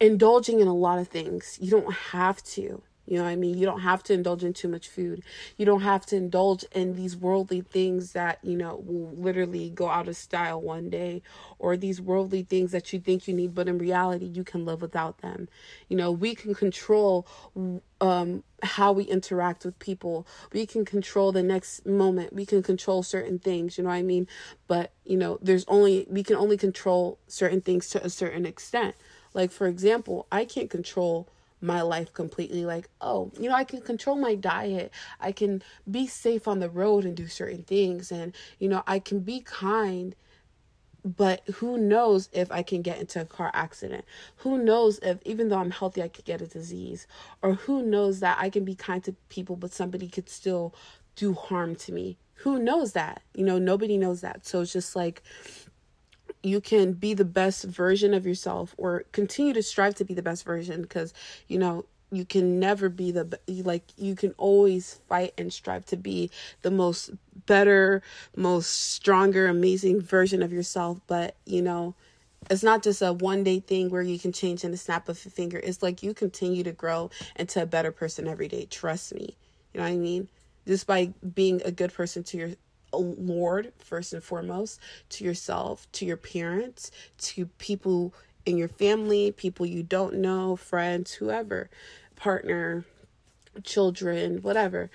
indulging 0.00 0.60
in 0.60 0.68
a 0.68 0.74
lot 0.74 0.98
of 0.98 1.08
things. 1.08 1.58
You 1.60 1.70
don't 1.70 1.92
have 1.92 2.42
to. 2.44 2.82
You 3.08 3.16
know 3.16 3.24
what 3.24 3.30
I 3.30 3.36
mean? 3.36 3.56
You 3.56 3.64
don't 3.64 3.80
have 3.80 4.02
to 4.04 4.12
indulge 4.12 4.44
in 4.44 4.52
too 4.52 4.68
much 4.68 4.88
food. 4.88 5.22
You 5.56 5.64
don't 5.64 5.80
have 5.80 6.04
to 6.06 6.16
indulge 6.16 6.64
in 6.72 6.94
these 6.94 7.16
worldly 7.16 7.62
things 7.62 8.12
that, 8.12 8.38
you 8.42 8.56
know, 8.56 8.76
will 8.84 9.14
literally 9.16 9.70
go 9.70 9.88
out 9.88 10.08
of 10.08 10.16
style 10.16 10.60
one 10.60 10.90
day 10.90 11.22
or 11.58 11.76
these 11.76 12.00
worldly 12.02 12.42
things 12.42 12.70
that 12.72 12.92
you 12.92 13.00
think 13.00 13.26
you 13.26 13.32
need, 13.32 13.54
but 13.54 13.66
in 13.66 13.78
reality, 13.78 14.26
you 14.26 14.44
can 14.44 14.66
live 14.66 14.82
without 14.82 15.18
them. 15.18 15.48
You 15.88 15.96
know, 15.96 16.12
we 16.12 16.34
can 16.34 16.54
control 16.54 17.26
um, 18.00 18.44
how 18.62 18.92
we 18.92 19.04
interact 19.04 19.64
with 19.64 19.78
people. 19.78 20.26
We 20.52 20.66
can 20.66 20.84
control 20.84 21.32
the 21.32 21.42
next 21.42 21.86
moment. 21.86 22.34
We 22.34 22.44
can 22.44 22.62
control 22.62 23.02
certain 23.02 23.38
things, 23.38 23.78
you 23.78 23.84
know 23.84 23.90
what 23.90 23.96
I 23.96 24.02
mean? 24.02 24.28
But, 24.66 24.92
you 25.06 25.16
know, 25.16 25.38
there's 25.40 25.64
only, 25.66 26.06
we 26.10 26.22
can 26.22 26.36
only 26.36 26.58
control 26.58 27.18
certain 27.26 27.62
things 27.62 27.88
to 27.90 28.04
a 28.04 28.10
certain 28.10 28.44
extent. 28.44 28.94
Like, 29.32 29.50
for 29.50 29.66
example, 29.66 30.26
I 30.30 30.44
can't 30.44 30.68
control 30.68 31.28
my 31.60 31.82
life 31.82 32.12
completely 32.12 32.64
like 32.64 32.88
oh 33.00 33.30
you 33.38 33.48
know 33.48 33.54
i 33.54 33.64
can 33.64 33.80
control 33.80 34.16
my 34.16 34.34
diet. 34.34 34.92
I 35.20 35.32
can 35.32 35.62
be 35.90 36.06
safe 36.06 36.46
on 36.46 36.60
the 36.60 36.70
road 36.70 37.04
and 37.04 37.16
do 37.16 37.26
certain 37.26 37.62
things 37.62 38.12
and 38.12 38.34
you 38.58 38.68
know 38.68 38.82
i 38.86 38.98
can 38.98 39.20
be 39.20 39.40
kind 39.40 40.14
but 41.04 41.42
who 41.54 41.78
knows 41.78 42.28
if 42.32 42.50
i 42.52 42.62
can 42.62 42.82
get 42.82 42.98
into 42.98 43.20
a 43.20 43.24
car 43.24 43.50
accident? 43.54 44.04
Who 44.38 44.58
knows 44.62 44.98
if 44.98 45.18
even 45.24 45.48
though 45.48 45.58
i'm 45.58 45.70
healthy 45.70 46.02
i 46.02 46.08
could 46.08 46.24
get 46.24 46.42
a 46.42 46.46
disease? 46.46 47.06
Or 47.42 47.54
who 47.54 47.82
knows 47.82 48.20
that 48.20 48.38
i 48.40 48.50
can 48.50 48.64
be 48.64 48.74
kind 48.74 49.02
to 49.04 49.12
people 49.28 49.56
but 49.56 49.72
somebody 49.72 50.08
could 50.08 50.28
still 50.28 50.74
do 51.16 51.34
harm 51.34 51.74
to 51.76 51.92
me? 51.92 52.18
Who 52.42 52.58
knows 52.58 52.92
that? 52.92 53.22
You 53.34 53.44
know 53.44 53.58
nobody 53.58 53.96
knows 53.96 54.20
that. 54.22 54.46
So 54.46 54.60
it's 54.60 54.72
just 54.72 54.94
like 54.96 55.22
you 56.42 56.60
can 56.60 56.92
be 56.92 57.14
the 57.14 57.24
best 57.24 57.64
version 57.64 58.14
of 58.14 58.26
yourself 58.26 58.74
or 58.76 59.04
continue 59.12 59.52
to 59.52 59.62
strive 59.62 59.94
to 59.96 60.04
be 60.04 60.14
the 60.14 60.22
best 60.22 60.44
version 60.44 60.82
because 60.82 61.12
you 61.48 61.58
know 61.58 61.84
you 62.10 62.24
can 62.24 62.58
never 62.58 62.88
be 62.88 63.10
the 63.10 63.38
like 63.64 63.82
you 63.96 64.14
can 64.14 64.34
always 64.38 65.00
fight 65.08 65.34
and 65.36 65.52
strive 65.52 65.84
to 65.86 65.96
be 65.96 66.30
the 66.62 66.70
most 66.70 67.10
better 67.46 68.02
most 68.36 68.68
stronger 68.68 69.46
amazing 69.46 70.00
version 70.00 70.42
of 70.42 70.52
yourself. 70.52 71.00
But 71.06 71.34
you 71.44 71.62
know 71.62 71.94
it's 72.50 72.62
not 72.62 72.82
just 72.82 73.02
a 73.02 73.12
one 73.12 73.44
day 73.44 73.60
thing 73.60 73.90
where 73.90 74.02
you 74.02 74.18
can 74.18 74.32
change 74.32 74.64
in 74.64 74.70
the 74.70 74.76
snap 74.76 75.08
of 75.08 75.16
a 75.26 75.30
finger. 75.30 75.58
It's 75.58 75.82
like 75.82 76.02
you 76.02 76.14
continue 76.14 76.62
to 76.64 76.72
grow 76.72 77.10
into 77.36 77.60
a 77.62 77.66
better 77.66 77.92
person 77.92 78.26
every 78.26 78.48
day. 78.48 78.66
Trust 78.70 79.14
me. 79.14 79.36
You 79.74 79.80
know 79.80 79.84
what 79.84 79.92
i 79.92 79.96
mean? 79.96 80.28
Just 80.66 80.86
by 80.86 81.12
being 81.34 81.60
a 81.64 81.70
good 81.70 81.92
person 81.92 82.22
to 82.24 82.36
your 82.36 82.50
Lord, 82.92 83.72
first 83.78 84.12
and 84.12 84.22
foremost, 84.22 84.80
to 85.10 85.24
yourself, 85.24 85.90
to 85.92 86.04
your 86.04 86.16
parents, 86.16 86.90
to 87.18 87.46
people 87.58 88.14
in 88.46 88.56
your 88.56 88.68
family, 88.68 89.32
people 89.32 89.66
you 89.66 89.82
don't 89.82 90.14
know, 90.14 90.56
friends, 90.56 91.12
whoever, 91.12 91.68
partner, 92.16 92.84
children, 93.62 94.38
whatever. 94.42 94.90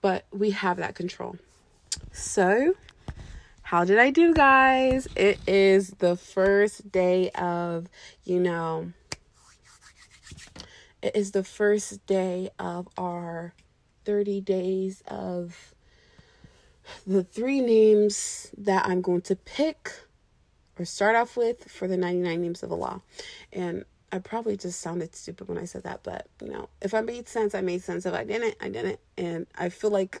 But 0.00 0.26
we 0.32 0.50
have 0.50 0.76
that 0.78 0.94
control. 0.94 1.36
So, 2.12 2.74
how 3.62 3.84
did 3.84 3.98
I 3.98 4.10
do, 4.10 4.34
guys? 4.34 5.08
It 5.16 5.38
is 5.46 5.90
the 5.98 6.16
first 6.16 6.92
day 6.92 7.30
of, 7.30 7.88
you 8.24 8.40
know, 8.40 8.92
it 11.00 11.16
is 11.16 11.30
the 11.30 11.44
first 11.44 12.04
day 12.06 12.50
of 12.58 12.88
our 12.98 13.54
30 14.04 14.40
days 14.40 15.02
of 15.06 15.74
the 17.06 17.24
three 17.24 17.60
names 17.60 18.50
that 18.56 18.86
I'm 18.86 19.02
going 19.02 19.22
to 19.22 19.36
pick 19.36 19.92
or 20.78 20.84
start 20.84 21.16
off 21.16 21.36
with 21.36 21.70
for 21.70 21.86
the 21.86 21.96
99 21.96 22.40
names 22.40 22.62
of 22.62 22.72
Allah. 22.72 23.02
And 23.52 23.84
I 24.10 24.18
probably 24.18 24.56
just 24.56 24.80
sounded 24.80 25.14
stupid 25.14 25.48
when 25.48 25.58
I 25.58 25.64
said 25.64 25.84
that, 25.84 26.00
but 26.02 26.28
you 26.42 26.50
know, 26.50 26.68
if 26.80 26.92
I 26.92 27.00
made 27.00 27.28
sense, 27.28 27.54
I 27.54 27.62
made 27.62 27.82
sense. 27.82 28.04
If 28.04 28.14
I 28.14 28.24
didn't, 28.24 28.56
I 28.60 28.68
didn't. 28.68 29.00
And 29.16 29.46
I 29.56 29.70
feel 29.70 29.90
like 29.90 30.20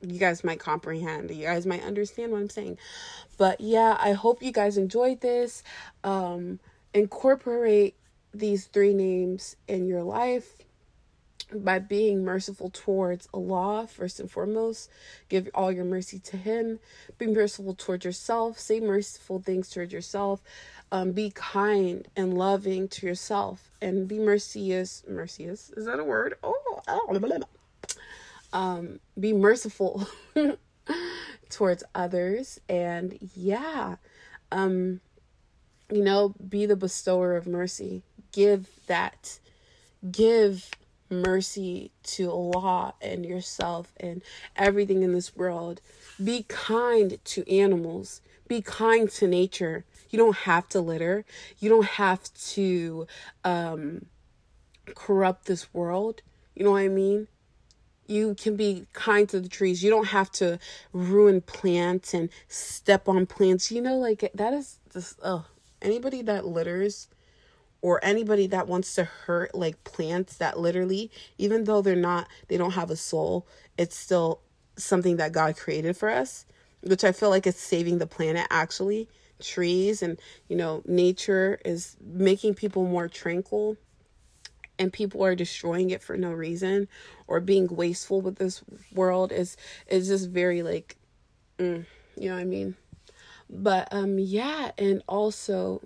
you 0.00 0.18
guys 0.18 0.44
might 0.44 0.58
comprehend, 0.58 1.30
you 1.30 1.44
guys 1.44 1.66
might 1.66 1.82
understand 1.82 2.32
what 2.32 2.38
I'm 2.38 2.50
saying. 2.50 2.78
But 3.36 3.60
yeah, 3.60 3.96
I 4.00 4.12
hope 4.12 4.42
you 4.42 4.52
guys 4.52 4.78
enjoyed 4.78 5.20
this. 5.20 5.62
Um, 6.04 6.60
incorporate 6.94 7.96
these 8.32 8.66
three 8.66 8.94
names 8.94 9.56
in 9.68 9.86
your 9.86 10.02
life 10.02 10.58
by 11.54 11.78
being 11.78 12.24
merciful 12.24 12.70
towards 12.70 13.28
Allah, 13.32 13.86
first 13.86 14.20
and 14.20 14.30
foremost. 14.30 14.90
Give 15.28 15.48
all 15.54 15.70
your 15.70 15.84
mercy 15.84 16.18
to 16.20 16.36
Him. 16.36 16.80
Be 17.18 17.26
merciful 17.26 17.74
towards 17.74 18.04
yourself. 18.04 18.58
Say 18.58 18.80
merciful 18.80 19.40
things 19.40 19.70
towards 19.70 19.92
yourself. 19.92 20.42
Um, 20.90 21.12
be 21.12 21.30
kind 21.30 22.06
and 22.16 22.36
loving 22.36 22.88
to 22.88 23.06
yourself. 23.06 23.70
And 23.80 24.08
be 24.08 24.18
mercious. 24.18 25.02
Mercious? 25.08 25.70
Is 25.70 25.86
that 25.86 26.00
a 26.00 26.04
word? 26.04 26.34
Oh, 26.42 26.82
um, 28.52 29.00
be 29.18 29.32
merciful 29.32 30.08
towards 31.50 31.84
others. 31.94 32.60
And 32.68 33.18
yeah, 33.34 33.96
um, 34.50 35.00
you 35.92 36.02
know, 36.02 36.34
be 36.48 36.66
the 36.66 36.76
bestower 36.76 37.36
of 37.36 37.46
mercy. 37.46 38.02
Give 38.32 38.68
that. 38.86 39.38
Give 40.10 40.68
mercy 41.10 41.90
to 42.02 42.30
Allah 42.30 42.94
and 43.00 43.24
yourself 43.24 43.92
and 43.98 44.22
everything 44.56 45.02
in 45.02 45.12
this 45.12 45.36
world. 45.36 45.80
Be 46.22 46.44
kind 46.48 47.18
to 47.24 47.52
animals. 47.52 48.20
Be 48.48 48.62
kind 48.62 49.10
to 49.10 49.26
nature. 49.26 49.84
You 50.10 50.18
don't 50.18 50.36
have 50.36 50.68
to 50.70 50.80
litter. 50.80 51.24
You 51.58 51.68
don't 51.68 51.86
have 51.86 52.32
to 52.52 53.06
um, 53.44 54.06
corrupt 54.94 55.46
this 55.46 55.72
world. 55.74 56.22
You 56.54 56.64
know 56.64 56.72
what 56.72 56.82
I 56.82 56.88
mean? 56.88 57.28
You 58.06 58.34
can 58.34 58.54
be 58.56 58.86
kind 58.92 59.28
to 59.30 59.40
the 59.40 59.48
trees. 59.48 59.82
You 59.82 59.90
don't 59.90 60.08
have 60.08 60.30
to 60.32 60.60
ruin 60.92 61.40
plants 61.40 62.14
and 62.14 62.30
step 62.46 63.08
on 63.08 63.26
plants. 63.26 63.72
You 63.72 63.82
know, 63.82 63.96
like 63.96 64.30
that 64.32 64.52
is 64.54 64.78
just, 64.92 65.18
oh, 65.24 65.46
anybody 65.82 66.22
that 66.22 66.46
litters 66.46 67.08
or 67.82 68.02
anybody 68.04 68.46
that 68.46 68.66
wants 68.66 68.94
to 68.94 69.04
hurt 69.04 69.54
like 69.54 69.82
plants 69.84 70.36
that 70.38 70.58
literally 70.58 71.10
even 71.38 71.64
though 71.64 71.82
they're 71.82 71.96
not 71.96 72.26
they 72.48 72.56
don't 72.56 72.72
have 72.72 72.90
a 72.90 72.96
soul 72.96 73.46
it's 73.78 73.96
still 73.96 74.40
something 74.76 75.16
that 75.16 75.32
god 75.32 75.56
created 75.56 75.96
for 75.96 76.08
us 76.10 76.46
which 76.82 77.04
i 77.04 77.12
feel 77.12 77.30
like 77.30 77.46
is 77.46 77.56
saving 77.56 77.98
the 77.98 78.06
planet 78.06 78.46
actually. 78.50 79.08
Trees 79.38 80.00
and 80.00 80.18
you 80.48 80.56
know 80.56 80.82
nature 80.86 81.60
is 81.62 81.94
making 82.00 82.54
people 82.54 82.86
more 82.86 83.06
tranquil 83.06 83.76
and 84.78 84.92
people 84.92 85.22
are 85.24 85.34
destroying 85.34 85.90
it 85.90 86.02
for 86.02 86.16
no 86.16 86.32
reason 86.32 86.88
or 87.26 87.40
being 87.40 87.66
wasteful 87.68 88.20
with 88.20 88.36
this 88.36 88.62
world 88.94 89.32
is 89.32 89.56
is 89.88 90.08
just 90.08 90.30
very 90.30 90.62
like 90.62 90.96
mm, 91.58 91.84
you 92.16 92.28
know 92.28 92.34
what 92.34 92.40
i 92.40 92.44
mean? 92.44 92.76
But 93.48 93.88
um 93.92 94.18
yeah 94.18 94.72
and 94.78 95.02
also 95.06 95.82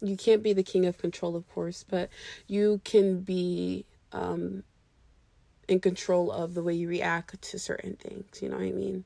you 0.00 0.16
can't 0.16 0.42
be 0.42 0.52
the 0.52 0.62
king 0.62 0.86
of 0.86 0.98
control, 0.98 1.36
of 1.36 1.48
course, 1.48 1.84
but 1.88 2.10
you 2.46 2.80
can 2.84 3.20
be 3.20 3.84
um, 4.12 4.62
in 5.68 5.80
control 5.80 6.30
of 6.30 6.54
the 6.54 6.62
way 6.62 6.74
you 6.74 6.88
react 6.88 7.40
to 7.42 7.58
certain 7.58 7.96
things. 7.96 8.40
You 8.40 8.48
know 8.48 8.56
what 8.56 8.66
I 8.66 8.72
mean? 8.72 9.04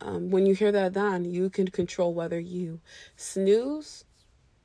Um, 0.00 0.30
when 0.30 0.46
you 0.46 0.54
hear 0.54 0.72
that 0.72 0.92
adhan, 0.92 1.30
you 1.30 1.48
can 1.50 1.68
control 1.68 2.12
whether 2.12 2.38
you 2.38 2.80
snooze, 3.16 4.04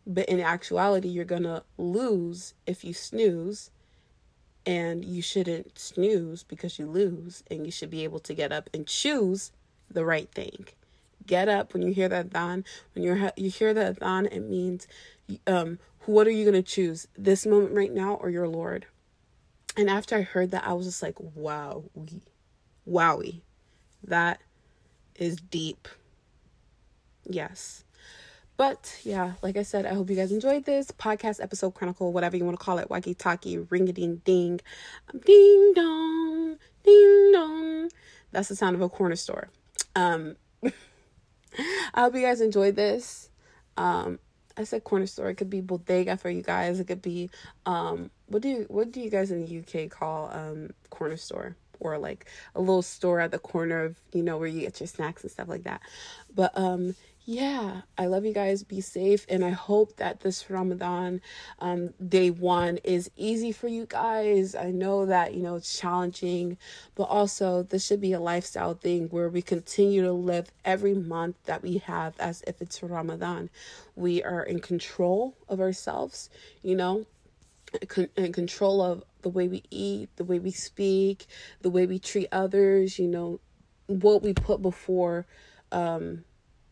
but 0.08 0.28
in 0.28 0.40
actuality, 0.40 1.08
you're 1.08 1.26
gonna 1.26 1.64
lose 1.78 2.54
if 2.66 2.84
you 2.84 2.94
snooze, 2.94 3.70
and 4.66 5.06
you 5.06 5.22
shouldn't 5.22 5.78
snooze 5.78 6.44
because 6.44 6.80
you 6.80 6.88
lose, 6.88 7.44
and 7.50 7.66
you 7.66 7.72
should 7.72 7.90
be 7.90 8.04
able 8.04 8.20
to 8.20 8.34
get 8.34 8.52
up 8.52 8.70
and 8.74 8.88
choose 8.88 9.52
the 9.90 10.06
right 10.06 10.32
thing. 10.32 10.68
Get 11.30 11.48
up 11.48 11.74
when 11.74 11.84
you 11.84 11.94
hear 11.94 12.10
that 12.10 12.32
adhan. 12.32 12.66
When 12.96 13.04
you 13.04 13.30
you 13.38 13.52
hear 13.52 13.72
that 13.76 14.00
adhan, 14.00 14.26
it 14.34 14.40
means 14.50 14.88
um, 15.46 15.78
what 16.08 16.26
are 16.26 16.32
you 16.32 16.44
going 16.44 16.56
to 16.56 16.68
choose 16.76 17.08
this 17.16 17.46
moment 17.46 17.76
right 17.76 17.94
now 17.94 18.16
or 18.16 18.32
your 18.32 18.48
Lord? 18.48 18.88
And 19.78 19.90
after 19.92 20.16
I 20.18 20.24
heard 20.24 20.50
that, 20.52 20.66
I 20.66 20.74
was 20.74 20.88
just 20.88 21.04
like, 21.04 21.20
wow, 21.20 21.84
wowie, 22.90 23.42
that 24.04 24.42
is 25.16 25.36
deep. 25.38 25.88
Yes. 27.30 27.84
but 28.58 29.00
yeah, 29.04 29.34
like 29.44 29.56
I 29.56 29.64
said, 29.64 29.86
I 29.86 29.94
hope 29.94 30.10
you 30.10 30.16
guys 30.16 30.32
enjoyed 30.32 30.66
this 30.66 30.92
podcast 30.92 31.42
episode 31.42 31.76
chronicle, 31.76 32.12
whatever 32.12 32.36
you 32.38 32.44
want 32.46 32.60
to 32.60 32.66
call 32.66 32.80
it, 32.80 32.90
wacky 32.90 33.16
talkie, 33.18 33.60
ring 33.60 33.88
a 33.88 33.94
ding 33.94 34.22
ding, 34.26 34.60
ding 35.26 35.74
dong, 35.76 36.58
ding 36.84 37.32
dong. 37.32 37.90
That's 38.32 38.50
the 38.50 38.56
sound 38.56 38.76
of 38.76 38.82
a 38.82 38.90
corner 38.90 39.16
store. 39.16 39.50
Um, 39.96 40.36
I 41.94 42.02
hope 42.02 42.16
you 42.16 42.22
guys 42.22 42.42
enjoyed 42.42 42.76
this. 42.76 43.30
Um, 43.78 44.20
I 44.58 44.64
said 44.66 44.84
corner 44.84 45.08
store. 45.08 45.30
It 45.30 45.36
could 45.36 45.50
be 45.50 45.62
bodega 45.62 46.18
for 46.18 46.30
you 46.30 46.42
guys. 46.42 46.80
It 46.80 46.88
could 46.88 47.02
be 47.02 47.30
um, 47.66 48.12
what 48.28 48.42
do 48.42 48.50
you 48.50 48.66
what 48.68 48.92
do 48.92 49.00
you 49.02 49.10
guys 49.10 49.32
in 49.32 49.46
the 49.46 49.60
UK 49.60 49.90
call 49.90 50.30
um 50.34 50.72
corner 50.90 51.18
store? 51.18 51.56
or 51.80 51.98
like 51.98 52.26
a 52.56 52.60
little 52.60 52.82
store 52.82 53.20
at 53.20 53.32
the 53.32 53.40
corner 53.40 53.86
of 53.86 53.98
you 54.14 54.22
know 54.22 54.38
where 54.38 54.48
you 54.48 54.62
get 54.62 54.80
your 54.80 54.88
snacks 54.88 55.24
and 55.24 55.32
stuff 55.32 55.48
like 55.48 55.64
that 55.64 55.82
but 56.34 56.52
um 56.58 56.96
yeah, 57.26 57.82
I 57.98 58.08
love 58.08 58.26
you 58.26 58.34
guys. 58.34 58.64
Be 58.64 58.82
safe. 58.82 59.26
And 59.30 59.46
I 59.46 59.52
hope 59.52 59.98
that 59.98 60.22
this 60.22 60.50
Ramadan 60.50 61.22
um, 61.60 61.94
day 62.08 62.32
one 62.32 62.78
is 62.78 63.12
easy 63.16 63.52
for 63.52 63.68
you 63.68 63.86
guys. 63.86 64.56
I 64.56 64.72
know 64.72 65.06
that, 65.06 65.36
you 65.36 65.44
know, 65.44 65.56
it's 65.56 65.78
challenging, 65.78 66.58
but 66.96 67.04
also 67.04 67.62
this 67.62 67.86
should 67.86 68.02
be 68.02 68.14
a 68.14 68.20
lifestyle 68.20 68.74
thing 68.74 69.10
where 69.10 69.30
we 69.30 69.44
continue 69.44 70.02
to 70.02 70.12
live 70.12 70.52
every 70.66 70.96
month 70.96 71.36
that 71.46 71.62
we 71.62 71.78
have 71.80 72.16
as 72.20 72.42
if 72.48 72.62
it's 72.62 72.82
Ramadan. 72.82 73.50
We 73.96 74.24
are 74.24 74.42
in 74.42 74.60
control 74.60 75.36
of 75.48 75.60
ourselves, 75.60 76.30
you 76.64 76.76
know, 76.76 77.06
in 78.18 78.34
control 78.34 78.82
of 78.82 79.04
the 79.22 79.30
way 79.30 79.48
we 79.48 79.62
eat, 79.70 80.10
the 80.16 80.24
way 80.24 80.40
we 80.40 80.52
speak, 80.52 81.28
the 81.62 81.70
way 81.70 81.86
we 81.86 82.00
treat 82.00 82.28
others, 82.32 82.98
you 82.98 83.08
know, 83.08 83.40
what 83.86 84.24
we 84.24 84.34
put 84.34 84.62
before 84.62 85.26
um 85.72 86.24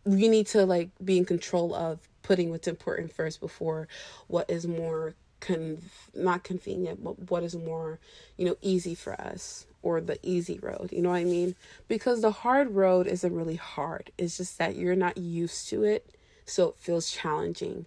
we 0.08 0.30
need 0.30 0.48
to 0.48 0.66
like 0.66 0.90
be 1.04 1.18
in 1.18 1.26
control 1.26 1.76
of 1.76 2.00
putting 2.24 2.50
what's 2.50 2.68
important 2.68 3.14
first 3.14 3.40
before 3.40 3.88
what 4.28 4.50
is 4.50 4.66
more 4.66 5.14
con 5.40 5.78
not 6.16 6.44
convenient 6.44 7.04
but 7.04 7.30
what 7.30 7.44
is 7.44 7.56
more 7.56 8.00
you 8.38 8.46
know 8.46 8.58
easy 8.62 8.96
for 8.96 9.14
us 9.22 9.66
or 9.84 10.02
the 10.02 10.18
easy 10.24 10.58
road 10.60 10.90
you 10.92 11.02
know 11.02 11.10
what 11.10 11.18
i 11.18 11.24
mean 11.24 11.56
because 11.88 12.22
the 12.22 12.32
hard 12.32 12.72
road 12.72 13.06
isn't 13.06 13.36
really 13.36 13.56
hard 13.56 14.12
it's 14.18 14.38
just 14.38 14.58
that 14.58 14.76
you're 14.76 14.96
not 14.96 15.18
used 15.18 15.70
to 15.70 15.84
it 15.84 16.10
so 16.46 16.70
it 16.70 16.76
feels 16.78 17.12
challenging 17.12 17.86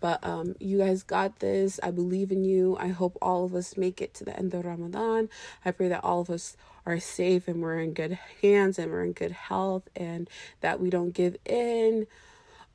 but 0.00 0.22
um, 0.22 0.54
you 0.60 0.78
guys 0.78 1.02
got 1.02 1.38
this. 1.38 1.80
I 1.82 1.90
believe 1.90 2.30
in 2.30 2.44
you. 2.44 2.76
I 2.78 2.88
hope 2.88 3.16
all 3.22 3.44
of 3.44 3.54
us 3.54 3.76
make 3.76 4.00
it 4.02 4.12
to 4.14 4.24
the 4.24 4.36
end 4.38 4.54
of 4.54 4.64
Ramadan. 4.64 5.28
I 5.64 5.70
pray 5.70 5.88
that 5.88 6.04
all 6.04 6.20
of 6.20 6.30
us 6.30 6.56
are 6.86 7.00
safe 7.00 7.48
and 7.48 7.60
we're 7.60 7.80
in 7.80 7.92
good 7.92 8.18
hands 8.40 8.78
and 8.78 8.90
we're 8.90 9.04
in 9.04 9.12
good 9.12 9.32
health 9.32 9.88
and 9.96 10.30
that 10.60 10.80
we 10.80 10.88
don't 10.88 11.12
give 11.12 11.36
in. 11.44 12.06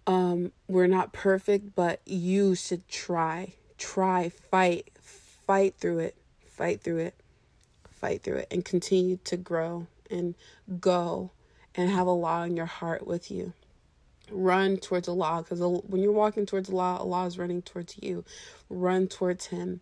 Um, 0.05 0.51
we're 0.67 0.87
not 0.87 1.13
perfect, 1.13 1.75
but 1.75 2.01
you 2.05 2.55
should 2.55 2.87
try. 2.87 3.53
Try, 3.77 4.29
fight, 4.29 4.91
fight 5.01 5.75
through 5.77 5.99
it, 5.99 6.15
fight 6.45 6.81
through 6.81 6.97
it, 6.97 7.15
fight 7.89 8.21
through 8.21 8.37
it, 8.37 8.47
and 8.51 8.63
continue 8.63 9.17
to 9.23 9.37
grow 9.37 9.87
and 10.09 10.35
go 10.79 11.31
and 11.73 11.89
have 11.89 12.07
Allah 12.07 12.45
in 12.45 12.57
your 12.57 12.65
heart 12.65 13.07
with 13.07 13.31
you 13.31 13.53
run 14.31 14.77
towards 14.77 15.07
Allah 15.07 15.43
because 15.43 15.59
when 15.59 16.01
you're 16.01 16.11
walking 16.11 16.45
towards 16.45 16.69
Allah, 16.69 16.97
Allah 16.99 17.25
is 17.25 17.37
running 17.37 17.61
towards 17.61 17.97
you. 18.01 18.23
Run 18.69 19.07
towards 19.07 19.47
Him 19.47 19.81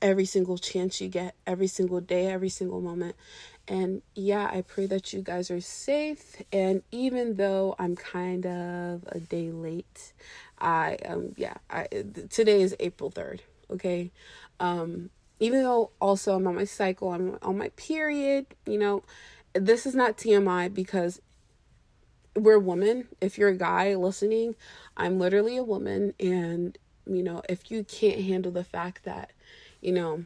every 0.00 0.24
single 0.24 0.58
chance 0.58 1.00
you 1.00 1.08
get, 1.08 1.34
every 1.46 1.66
single 1.66 2.00
day, 2.00 2.26
every 2.26 2.48
single 2.48 2.80
moment. 2.80 3.16
And 3.66 4.02
yeah, 4.14 4.48
I 4.50 4.62
pray 4.62 4.86
that 4.86 5.12
you 5.12 5.20
guys 5.20 5.50
are 5.50 5.60
safe. 5.60 6.40
And 6.52 6.82
even 6.90 7.36
though 7.36 7.74
I'm 7.78 7.96
kind 7.96 8.46
of 8.46 9.04
a 9.08 9.20
day 9.20 9.50
late, 9.50 10.12
I 10.58 10.96
um 11.06 11.34
yeah, 11.36 11.54
I 11.70 11.86
today 12.30 12.62
is 12.62 12.74
April 12.80 13.10
3rd, 13.10 13.40
okay? 13.70 14.10
Um 14.58 15.10
even 15.40 15.62
though 15.62 15.90
also 16.00 16.34
I'm 16.34 16.46
on 16.46 16.56
my 16.56 16.64
cycle, 16.64 17.12
I'm 17.12 17.38
on 17.42 17.58
my 17.58 17.68
period, 17.70 18.46
you 18.66 18.78
know, 18.78 19.02
this 19.54 19.86
is 19.86 19.94
not 19.94 20.16
TMI 20.16 20.72
because 20.72 21.20
we're 22.34 22.58
women. 22.58 23.08
If 23.20 23.38
you're 23.38 23.48
a 23.48 23.56
guy 23.56 23.94
listening, 23.94 24.54
I'm 24.96 25.18
literally 25.18 25.56
a 25.56 25.62
woman. 25.62 26.14
And, 26.20 26.76
you 27.06 27.22
know, 27.22 27.42
if 27.48 27.70
you 27.70 27.84
can't 27.84 28.20
handle 28.22 28.52
the 28.52 28.64
fact 28.64 29.04
that, 29.04 29.32
you 29.80 29.92
know, 29.92 30.24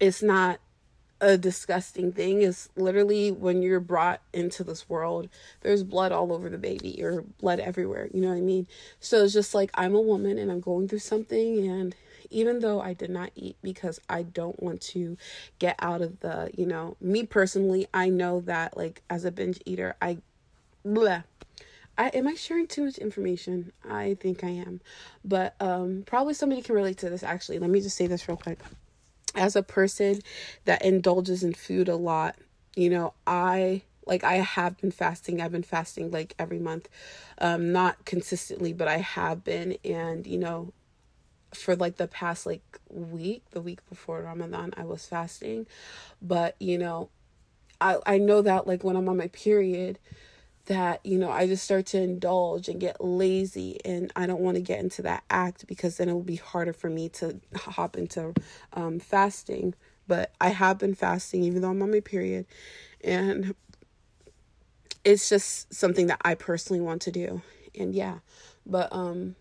it's 0.00 0.22
not 0.22 0.60
a 1.18 1.38
disgusting 1.38 2.12
thing 2.12 2.42
It's 2.42 2.68
literally 2.76 3.32
when 3.32 3.62
you're 3.62 3.80
brought 3.80 4.20
into 4.34 4.62
this 4.62 4.86
world 4.86 5.30
there's 5.62 5.82
blood 5.82 6.12
all 6.12 6.30
over 6.30 6.50
the 6.50 6.58
baby 6.58 7.02
or 7.02 7.22
blood 7.40 7.58
everywhere 7.58 8.10
you 8.12 8.20
know 8.20 8.28
what 8.28 8.36
i 8.36 8.40
mean 8.42 8.66
so 9.00 9.24
it's 9.24 9.32
just 9.32 9.54
like 9.54 9.70
i'm 9.72 9.94
a 9.94 10.00
woman 10.00 10.36
and 10.36 10.52
i'm 10.52 10.60
going 10.60 10.88
through 10.88 10.98
something 10.98 11.66
and 11.66 11.94
even 12.30 12.60
though 12.60 12.80
I 12.80 12.94
did 12.94 13.10
not 13.10 13.30
eat 13.34 13.56
because 13.62 14.00
I 14.08 14.22
don't 14.22 14.60
want 14.62 14.80
to 14.82 15.16
get 15.58 15.76
out 15.78 16.02
of 16.02 16.20
the, 16.20 16.50
you 16.56 16.66
know, 16.66 16.96
me 17.00 17.24
personally, 17.24 17.86
I 17.92 18.08
know 18.08 18.40
that 18.42 18.76
like 18.76 19.02
as 19.08 19.24
a 19.24 19.30
binge 19.30 19.60
eater, 19.64 19.96
I 20.00 20.18
blah. 20.84 21.22
I 21.98 22.08
am 22.08 22.26
I 22.26 22.34
sharing 22.34 22.66
too 22.66 22.84
much 22.84 22.98
information? 22.98 23.72
I 23.88 24.16
think 24.20 24.44
I 24.44 24.50
am. 24.50 24.80
But 25.24 25.54
um 25.60 26.02
probably 26.06 26.34
somebody 26.34 26.62
can 26.62 26.74
relate 26.74 26.98
to 26.98 27.10
this 27.10 27.22
actually. 27.22 27.58
Let 27.58 27.70
me 27.70 27.80
just 27.80 27.96
say 27.96 28.06
this 28.06 28.28
real 28.28 28.36
quick. 28.36 28.58
As 29.34 29.56
a 29.56 29.62
person 29.62 30.20
that 30.64 30.82
indulges 30.84 31.42
in 31.42 31.52
food 31.52 31.88
a 31.88 31.96
lot, 31.96 32.36
you 32.74 32.90
know, 32.90 33.14
I 33.26 33.82
like 34.06 34.24
I 34.24 34.36
have 34.36 34.76
been 34.78 34.90
fasting. 34.90 35.40
I've 35.40 35.52
been 35.52 35.62
fasting 35.62 36.10
like 36.10 36.34
every 36.38 36.58
month. 36.58 36.88
Um 37.38 37.72
not 37.72 38.04
consistently, 38.04 38.72
but 38.72 38.88
I 38.88 38.98
have 38.98 39.44
been 39.44 39.76
and 39.84 40.26
you 40.26 40.38
know, 40.38 40.72
for 41.54 41.76
like 41.76 41.96
the 41.96 42.08
past 42.08 42.46
like 42.46 42.62
week, 42.90 43.42
the 43.50 43.60
week 43.60 43.86
before 43.88 44.22
Ramadan, 44.22 44.74
I 44.76 44.84
was 44.84 45.06
fasting. 45.06 45.66
But, 46.20 46.56
you 46.60 46.78
know, 46.78 47.08
I 47.80 47.98
I 48.06 48.18
know 48.18 48.42
that 48.42 48.66
like 48.66 48.84
when 48.84 48.96
I'm 48.96 49.08
on 49.08 49.16
my 49.16 49.28
period 49.28 49.98
that, 50.66 51.04
you 51.04 51.18
know, 51.18 51.30
I 51.30 51.46
just 51.46 51.64
start 51.64 51.86
to 51.86 51.98
indulge 52.00 52.68
and 52.68 52.80
get 52.80 53.02
lazy 53.02 53.80
and 53.84 54.12
I 54.14 54.26
don't 54.26 54.40
want 54.40 54.56
to 54.56 54.60
get 54.60 54.80
into 54.80 55.02
that 55.02 55.24
act 55.30 55.66
because 55.66 55.96
then 55.96 56.08
it 56.08 56.12
will 56.12 56.22
be 56.22 56.36
harder 56.36 56.72
for 56.72 56.90
me 56.90 57.08
to 57.10 57.40
hop 57.54 57.96
into 57.96 58.34
um 58.72 58.98
fasting. 58.98 59.74
But 60.08 60.32
I 60.40 60.50
have 60.50 60.78
been 60.78 60.94
fasting 60.94 61.42
even 61.42 61.62
though 61.62 61.70
I'm 61.70 61.82
on 61.82 61.90
my 61.90 62.00
period 62.00 62.46
and 63.02 63.54
it's 65.04 65.28
just 65.28 65.72
something 65.72 66.08
that 66.08 66.20
I 66.24 66.34
personally 66.34 66.80
want 66.80 67.02
to 67.02 67.10
do. 67.10 67.42
And 67.78 67.94
yeah, 67.94 68.18
but 68.64 68.92
um 68.92 69.36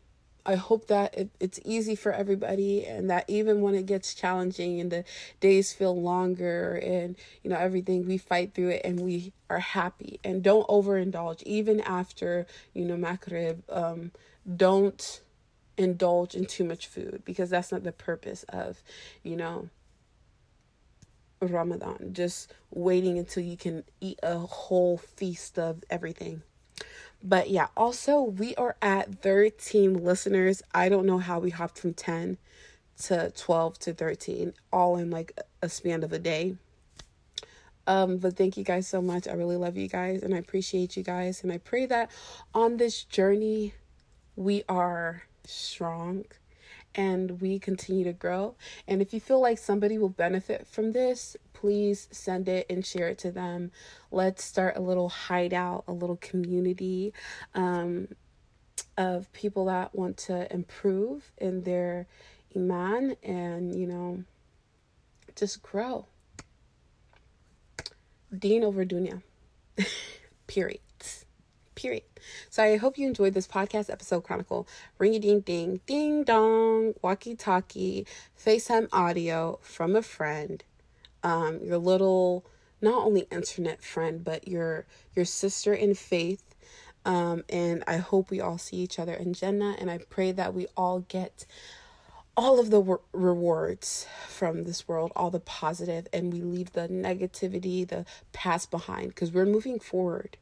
I 0.45 0.55
hope 0.55 0.87
that 0.87 1.15
it, 1.15 1.29
it's 1.39 1.59
easy 1.65 1.95
for 1.95 2.11
everybody 2.11 2.85
and 2.85 3.09
that 3.09 3.25
even 3.27 3.61
when 3.61 3.73
it 3.73 3.87
gets 3.87 4.13
challenging 4.13 4.79
and 4.79 4.91
the 4.91 5.03
days 5.39 5.73
feel 5.73 5.99
longer 5.99 6.75
and 6.75 7.15
you 7.43 7.49
know 7.49 7.57
everything 7.57 8.05
we 8.05 8.17
fight 8.17 8.53
through 8.53 8.69
it 8.69 8.81
and 8.85 8.99
we 8.99 9.33
are 9.49 9.59
happy. 9.59 10.19
And 10.23 10.43
don't 10.43 10.67
overindulge. 10.67 11.41
Even 11.43 11.81
after 11.81 12.45
you 12.73 12.85
know 12.85 12.97
Maghrib 12.97 13.63
um 13.69 14.11
don't 14.55 15.21
indulge 15.77 16.35
in 16.35 16.45
too 16.45 16.63
much 16.63 16.87
food 16.87 17.23
because 17.25 17.49
that's 17.49 17.71
not 17.71 17.83
the 17.83 17.91
purpose 17.91 18.43
of 18.49 18.83
you 19.23 19.35
know 19.35 19.69
Ramadan. 21.41 22.13
Just 22.13 22.53
waiting 22.69 23.17
until 23.17 23.43
you 23.43 23.57
can 23.57 23.83
eat 23.99 24.19
a 24.21 24.37
whole 24.37 24.97
feast 24.97 25.57
of 25.57 25.83
everything 25.89 26.43
but 27.25 27.49
yeah, 27.49 27.67
also 27.75 28.21
we 28.21 28.55
are 28.55 28.75
at 28.83 29.21
13 29.23 30.03
listeners. 30.03 30.61
I 30.73 30.89
don't 30.89 31.07
know 31.07 31.17
how 31.17 31.39
we 31.39 31.49
hopped 31.49 31.79
from 31.79 31.95
10 31.95 32.37
to 33.03 33.33
12 33.35 33.79
to 33.79 33.93
13 33.93 34.53
all 34.71 34.95
in 34.97 35.09
like 35.09 35.37
a 35.61 35.67
span 35.67 36.03
of 36.03 36.13
a 36.13 36.19
day. 36.19 36.55
Um, 37.87 38.17
but 38.17 38.37
thank 38.37 38.57
you 38.57 38.63
guys 38.63 38.87
so 38.87 39.01
much. 39.01 39.27
I 39.27 39.33
really 39.33 39.57
love 39.57 39.75
you 39.75 39.87
guys 39.87 40.21
and 40.21 40.35
I 40.35 40.37
appreciate 40.37 40.95
you 40.95 41.03
guys. 41.03 41.41
And 41.41 41.51
I 41.51 41.57
pray 41.57 41.87
that 41.87 42.11
on 42.53 42.77
this 42.77 43.03
journey 43.03 43.73
we 44.35 44.63
are 44.69 45.23
strong 45.45 46.25
and 46.93 47.41
we 47.41 47.57
continue 47.57 48.03
to 48.03 48.13
grow. 48.13 48.55
And 48.87 49.01
if 49.01 49.13
you 49.13 49.19
feel 49.19 49.41
like 49.41 49.57
somebody 49.57 49.97
will 49.97 50.09
benefit 50.09 50.67
from 50.67 50.91
this, 50.91 51.35
please 51.55 52.07
send 52.11 52.47
it 52.47 52.65
and 52.69 52.85
share 52.85 53.07
it 53.07 53.17
to 53.19 53.31
them. 53.31 53.71
Let's 54.11 54.43
start 54.43 54.77
a 54.77 54.81
little 54.81 55.09
hideout, 55.09 55.85
a 55.87 55.93
little 55.93 56.17
community 56.17 57.13
um, 57.55 58.09
of 58.97 59.31
people 59.33 59.65
that 59.65 59.95
want 59.95 60.17
to 60.17 60.53
improve 60.53 61.31
in 61.37 61.63
their 61.63 62.07
iman 62.55 63.15
and, 63.23 63.73
you 63.73 63.87
know, 63.87 64.23
just 65.35 65.63
grow. 65.63 66.05
Deen 68.37 68.63
over 68.63 68.85
dunya. 68.85 69.21
Period. 70.47 70.79
Period. 71.73 72.03
So 72.49 72.63
I 72.63 72.77
hope 72.77 72.97
you 72.97 73.07
enjoyed 73.07 73.33
this 73.33 73.47
podcast 73.47 73.89
episode 73.89 74.23
chronicle. 74.23 74.67
Ring 74.97 75.15
a 75.15 75.19
ding 75.19 75.41
ding, 75.41 75.81
ding 75.85 76.23
dong, 76.23 76.93
walkie 77.01 77.35
talkie, 77.35 78.07
FaceTime 78.37 78.87
audio 78.93 79.59
from 79.61 79.95
a 79.95 80.01
friend 80.01 80.63
um, 81.25 81.61
your 81.63 81.79
little 81.79 82.45
not 82.81 83.03
only 83.05 83.23
internet 83.31 83.83
friend 83.83 84.23
but 84.25 84.47
your 84.47 84.85
your 85.15 85.25
sister 85.25 85.73
in 85.75 85.95
faith 85.95 86.45
Um, 87.05 87.43
and 87.49 87.83
I 87.87 87.97
hope 87.97 88.31
we 88.31 88.41
all 88.41 88.59
see 88.59 88.77
each 88.77 88.99
other 88.99 89.13
in 89.13 89.33
Jannah. 89.33 89.75
And 89.79 89.91
I 89.91 89.99
pray 90.09 90.31
that 90.33 90.53
we 90.55 90.67
all 90.77 91.01
get 91.01 91.45
all 92.37 92.59
of 92.59 92.71
the 92.71 92.79
w- 92.79 93.01
rewards 93.13 94.07
from 94.29 94.63
this 94.65 94.87
world, 94.87 95.11
all 95.15 95.31
the 95.31 95.39
positive, 95.41 96.07
and 96.13 96.33
we 96.33 96.41
leave 96.41 96.73
the 96.73 96.87
negativity, 96.89 97.87
the 97.87 98.05
past 98.33 98.71
behind 98.71 99.09
because 99.09 99.31
we're 99.31 99.45
moving 99.45 99.79
forward. 99.79 100.37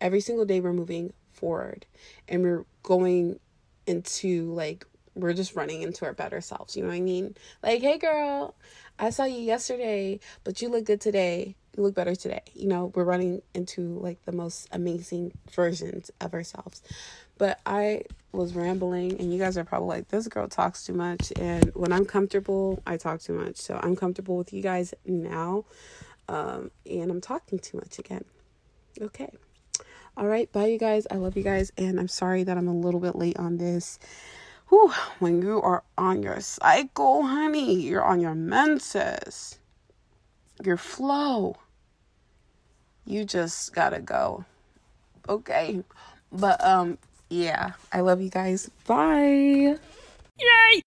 Every 0.00 0.20
single 0.20 0.46
day, 0.46 0.60
we're 0.60 0.72
moving 0.74 1.14
forward 1.32 1.86
and 2.28 2.42
we're 2.42 2.66
going 2.82 3.40
into 3.86 4.52
like, 4.54 4.86
we're 5.14 5.32
just 5.32 5.54
running 5.54 5.82
into 5.82 6.04
our 6.04 6.12
better 6.12 6.40
selves. 6.40 6.76
You 6.76 6.82
know 6.82 6.88
what 6.88 6.96
I 6.96 7.00
mean? 7.00 7.36
Like, 7.62 7.82
hey, 7.82 7.98
girl, 7.98 8.54
I 8.98 9.10
saw 9.10 9.24
you 9.24 9.40
yesterday, 9.40 10.20
but 10.42 10.60
you 10.60 10.68
look 10.68 10.84
good 10.84 11.00
today. 11.00 11.56
You 11.76 11.82
look 11.82 11.94
better 11.94 12.14
today. 12.14 12.42
You 12.54 12.68
know, 12.68 12.92
we're 12.94 13.04
running 13.04 13.42
into 13.52 13.98
like 13.98 14.24
the 14.24 14.32
most 14.32 14.68
amazing 14.70 15.32
versions 15.50 16.10
of 16.20 16.34
ourselves. 16.34 16.82
But 17.36 17.58
I 17.66 18.04
was 18.30 18.54
rambling, 18.54 19.18
and 19.20 19.32
you 19.32 19.38
guys 19.40 19.58
are 19.58 19.64
probably 19.64 19.88
like, 19.88 20.08
this 20.08 20.28
girl 20.28 20.48
talks 20.48 20.84
too 20.84 20.92
much. 20.92 21.32
And 21.36 21.72
when 21.74 21.92
I'm 21.92 22.04
comfortable, 22.04 22.82
I 22.86 22.96
talk 22.96 23.20
too 23.20 23.32
much. 23.34 23.56
So 23.56 23.78
I'm 23.82 23.96
comfortable 23.96 24.36
with 24.36 24.52
you 24.52 24.62
guys 24.62 24.94
now. 25.04 25.64
Um, 26.28 26.70
and 26.88 27.10
I'm 27.10 27.20
talking 27.20 27.58
too 27.58 27.76
much 27.78 27.98
again. 27.98 28.24
Okay. 29.00 29.30
All 30.16 30.26
right. 30.26 30.50
Bye, 30.52 30.66
you 30.66 30.78
guys. 30.78 31.08
I 31.10 31.16
love 31.16 31.36
you 31.36 31.42
guys. 31.42 31.72
And 31.76 31.98
I'm 31.98 32.08
sorry 32.08 32.44
that 32.44 32.56
I'm 32.56 32.68
a 32.68 32.74
little 32.74 33.00
bit 33.00 33.16
late 33.16 33.36
on 33.36 33.56
this. 33.58 33.98
Whew, 34.68 34.92
when 35.18 35.42
you 35.42 35.60
are 35.60 35.82
on 35.98 36.22
your 36.22 36.40
cycle, 36.40 37.22
honey, 37.22 37.74
you're 37.74 38.04
on 38.04 38.20
your 38.20 38.34
menses, 38.34 39.58
your 40.62 40.76
flow. 40.76 41.56
You 43.04 43.24
just 43.24 43.74
gotta 43.74 44.00
go. 44.00 44.44
Okay. 45.28 45.82
But 46.32 46.64
um 46.64 46.98
yeah, 47.28 47.72
I 47.92 48.00
love 48.00 48.20
you 48.20 48.30
guys. 48.30 48.70
Bye. 48.86 49.76
Yay! 50.38 50.84